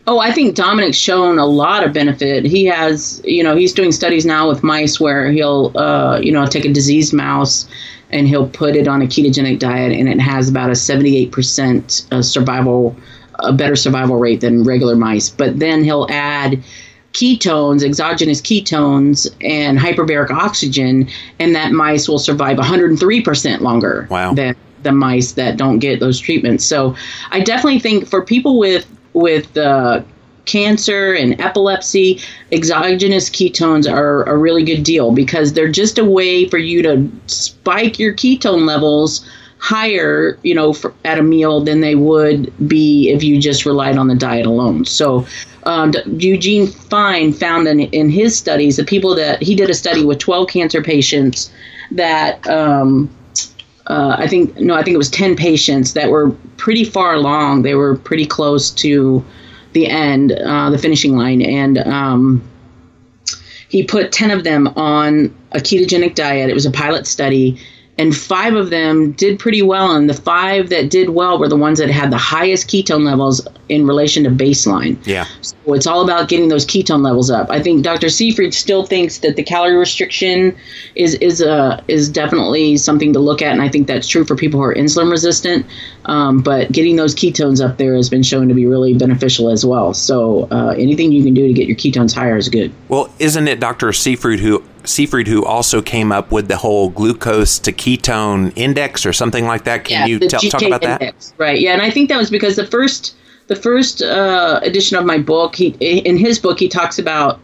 [0.10, 2.44] Oh, I think Dominic's shown a lot of benefit.
[2.44, 6.48] He has, you know, he's doing studies now with mice where he'll, uh, you know,
[6.48, 7.68] take a diseased mouse
[8.10, 12.24] and he'll put it on a ketogenic diet, and it has about a 78% uh,
[12.24, 12.98] survival,
[13.38, 15.30] a better survival rate than regular mice.
[15.30, 16.64] But then he'll add
[17.14, 21.08] ketones, exogenous ketones, and hyperbaric oxygen,
[21.38, 24.34] and that mice will survive 103% longer Wow.
[24.34, 26.66] than the mice that don't get those treatments.
[26.66, 26.96] So
[27.30, 28.88] I definitely think for people with
[29.20, 30.02] with uh,
[30.46, 32.20] cancer and epilepsy,
[32.52, 37.10] exogenous ketones are a really good deal because they're just a way for you to
[37.28, 39.26] spike your ketone levels
[39.60, 43.98] higher, you know, for, at a meal than they would be if you just relied
[43.98, 44.86] on the diet alone.
[44.86, 45.28] So,
[45.64, 50.06] um, Eugene Fine found in, in his studies the people that he did a study
[50.06, 51.52] with 12 cancer patients
[51.92, 53.10] that um,
[53.90, 57.64] uh, I think no, I think it was ten patients that were pretty far along.
[57.64, 59.26] They were pretty close to
[59.74, 62.44] the end, uh, the finishing line, and um,
[63.68, 66.50] he put ten of them on a ketogenic diet.
[66.50, 67.60] It was a pilot study,
[68.00, 69.92] and five of them did pretty well.
[69.94, 73.46] And the five that did well were the ones that had the highest ketone levels
[73.68, 74.98] in relation to baseline.
[75.06, 75.26] Yeah.
[75.42, 77.52] So it's all about getting those ketone levels up.
[77.52, 78.08] I think Dr.
[78.08, 80.56] Seyfried still thinks that the calorie restriction
[80.96, 84.38] is is uh, is definitely something to look at, and I think that's true for
[84.38, 85.66] people who are insulin resistant.
[86.06, 89.66] Um, but getting those ketones up there has been shown to be really beneficial as
[89.66, 89.94] well.
[89.94, 92.72] So uh, anything you can do to get your ketones higher is good.
[92.88, 93.92] Well, isn't it Dr.
[93.92, 99.14] Seyfried who Seyfried who also came up with the whole glucose to ketone index or
[99.14, 99.86] something like that?
[99.86, 101.34] Can you tell, talk about that?
[101.38, 101.60] Right.
[101.60, 103.16] Yeah, and I think that was because the first
[103.48, 107.40] the first uh, edition of my book, he in his book he talks about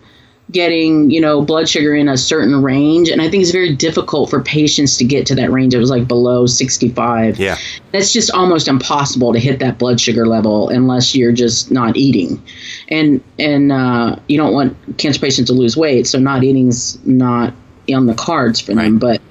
[0.51, 4.29] getting you know blood sugar in a certain range, and I think it's very difficult
[4.29, 5.73] for patients to get to that range.
[5.73, 7.39] It was like below sixty five.
[7.39, 7.57] Yeah.
[7.91, 12.41] That's just almost impossible to hit that blood sugar level unless you're just not eating,
[12.89, 17.53] and and uh, you don't want cancer patients to lose weight, so not eating's not
[17.93, 19.21] on the cards for them, but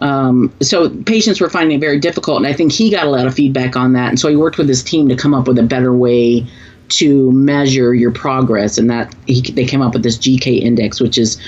[0.00, 3.26] um, so patients were finding it very difficult, and I think he got a lot
[3.26, 5.58] of feedback on that, and so he worked with his team to come up with
[5.58, 6.46] a better way
[6.88, 11.18] to measure your progress, and that he, they came up with this GK index, which
[11.18, 11.40] is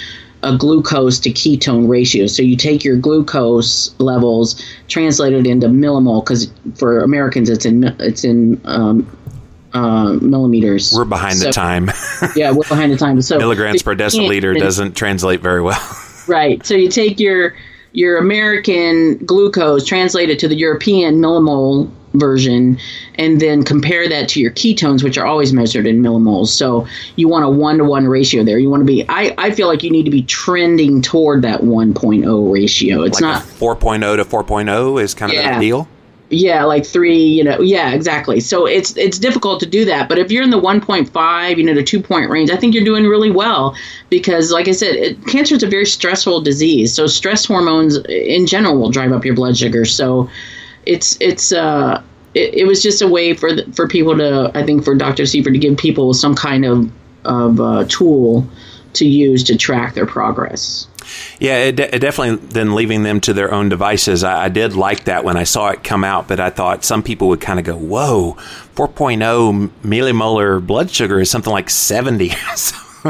[0.42, 2.26] a glucose to ketone ratio.
[2.26, 7.84] So you take your glucose levels, translate it into millimole, because for Americans it's in
[7.98, 9.06] it's in um,
[9.72, 10.92] uh, millimeters.
[10.94, 11.90] We're behind the time.
[12.36, 13.20] yeah, we're behind the time.
[13.22, 15.80] So Milligrams per deciliter doesn't translate very well.
[16.26, 16.64] Right.
[16.64, 17.54] So you take your
[17.92, 22.78] your American glucose, translate it to the European millimole version,
[23.16, 26.48] and then compare that to your ketones, which are always measured in millimoles.
[26.48, 26.86] So
[27.16, 28.58] you want a one to one ratio there.
[28.58, 29.04] You want to be.
[29.08, 33.02] I, I feel like you need to be trending toward that 1.0 ratio.
[33.02, 33.42] It's like not.
[33.44, 35.54] a 4.0 to 4.0 is kind of Yeah.
[35.54, 35.88] the deal.
[36.30, 38.40] Yeah, like three, you know, yeah, exactly.
[38.40, 41.72] So it's it's difficult to do that, but if you're in the 1.5, you know,
[41.74, 43.74] the two point range, I think you're doing really well
[44.10, 46.92] because, like I said, it, cancer is a very stressful disease.
[46.92, 49.86] So stress hormones in general will drive up your blood sugar.
[49.86, 50.28] So
[50.84, 52.02] it's it's uh
[52.34, 55.22] it, it was just a way for the, for people to, I think, for Dr.
[55.22, 56.90] Siever to give people some kind of
[57.24, 58.46] of uh, tool
[58.94, 60.86] to use to track their progress.
[61.38, 64.24] Yeah, it, de- it definitely then leaving them to their own devices.
[64.24, 67.02] I, I did like that when I saw it come out, but I thought some
[67.02, 68.34] people would kind of go, "Whoa,
[68.74, 72.32] 4.0 millimolar blood sugar is something like 70."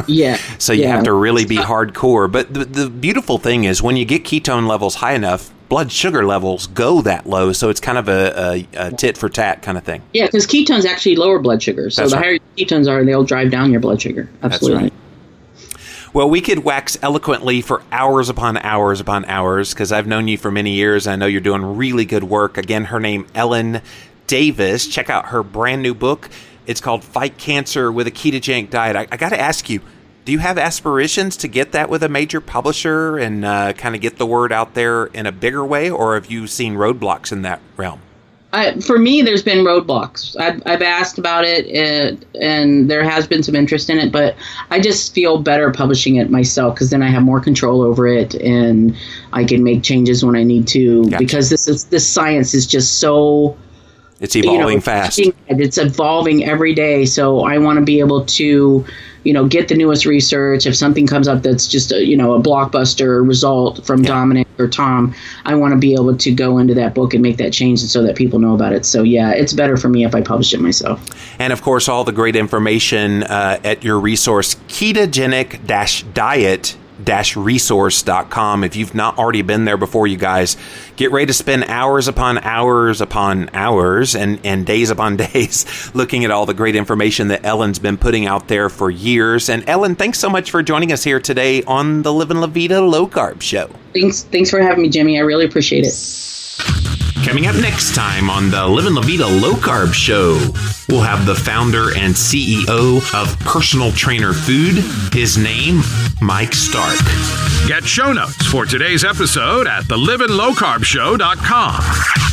[0.06, 0.36] Yeah.
[0.58, 0.96] so you yeah.
[0.96, 2.30] have to really be hardcore.
[2.30, 6.24] But the, the beautiful thing is when you get ketone levels high enough, blood sugar
[6.24, 7.52] levels go that low.
[7.52, 10.02] So it's kind of a, a, a tit for tat kind of thing.
[10.12, 11.90] Yeah, because ketones actually lower blood sugar.
[11.90, 12.24] So That's the right.
[12.24, 14.28] higher your ketones are, they'll drive down your blood sugar.
[14.42, 14.92] Absolutely.
[16.14, 20.38] Well, we could wax eloquently for hours upon hours upon hours because I've known you
[20.38, 21.06] for many years.
[21.06, 22.56] I know you're doing really good work.
[22.56, 23.82] Again, her name Ellen
[24.26, 24.86] Davis.
[24.86, 26.30] Check out her brand new book.
[26.66, 28.96] It's called Fight Cancer with a Ketogenic Diet.
[28.96, 29.80] I, I got to ask you,
[30.24, 34.00] do you have aspirations to get that with a major publisher and uh, kind of
[34.00, 37.42] get the word out there in a bigger way, or have you seen roadblocks in
[37.42, 38.00] that realm?
[38.52, 40.34] I, for me, there's been roadblocks.
[40.40, 44.36] I've, I've asked about it, and, and, there has been some interest in it, but
[44.70, 48.34] I just feel better publishing it myself because then I have more control over it,
[48.36, 48.96] and
[49.34, 51.04] I can make changes when I need to.
[51.04, 51.18] Gotcha.
[51.18, 53.58] Because this is this science is just so
[54.20, 55.20] it's evolving you know, fast.
[55.48, 57.04] It's evolving every day.
[57.04, 58.84] So I want to be able to,
[59.24, 60.66] you know, get the newest research.
[60.66, 64.08] If something comes up that's just a, you know a blockbuster result from yeah.
[64.08, 65.14] Dominic or Tom,
[65.44, 68.02] I want to be able to go into that book and make that change, so
[68.02, 68.86] that people know about it.
[68.86, 71.04] So yeah, it's better for me if I publish it myself.
[71.38, 76.76] And of course, all the great information uh, at your resource, ketogenic-diet
[77.36, 78.64] resource.com.
[78.64, 80.56] If you've not already been there before, you guys
[80.96, 86.24] get ready to spend hours upon hours upon hours and, and days upon days looking
[86.24, 89.48] at all the great information that Ellen's been putting out there for years.
[89.48, 92.80] And Ellen, thanks so much for joining us here today on the Living La Vida
[92.80, 93.70] Low Carb Show.
[93.92, 95.18] Thanks, thanks for having me, Jimmy.
[95.18, 96.37] I really appreciate it.
[97.24, 100.38] Coming up next time on the Living La Vida Low Carb Show,
[100.88, 104.76] we'll have the founder and CEO of Personal Trainer Food.
[105.12, 105.82] His name,
[106.22, 106.98] Mike Stark.
[107.66, 111.82] Get show notes for today's episode at thelivinglowcarbshow.com.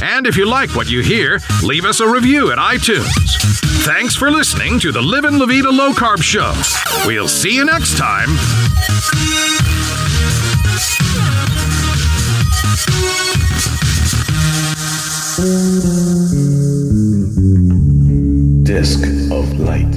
[0.02, 3.36] And if you like what you hear, leave us a review at iTunes.
[3.84, 6.54] Thanks for listening to the Living La Vida Low Carb Show.
[7.06, 8.30] We'll see you next time.
[18.64, 19.02] Disc
[19.32, 19.95] of Light.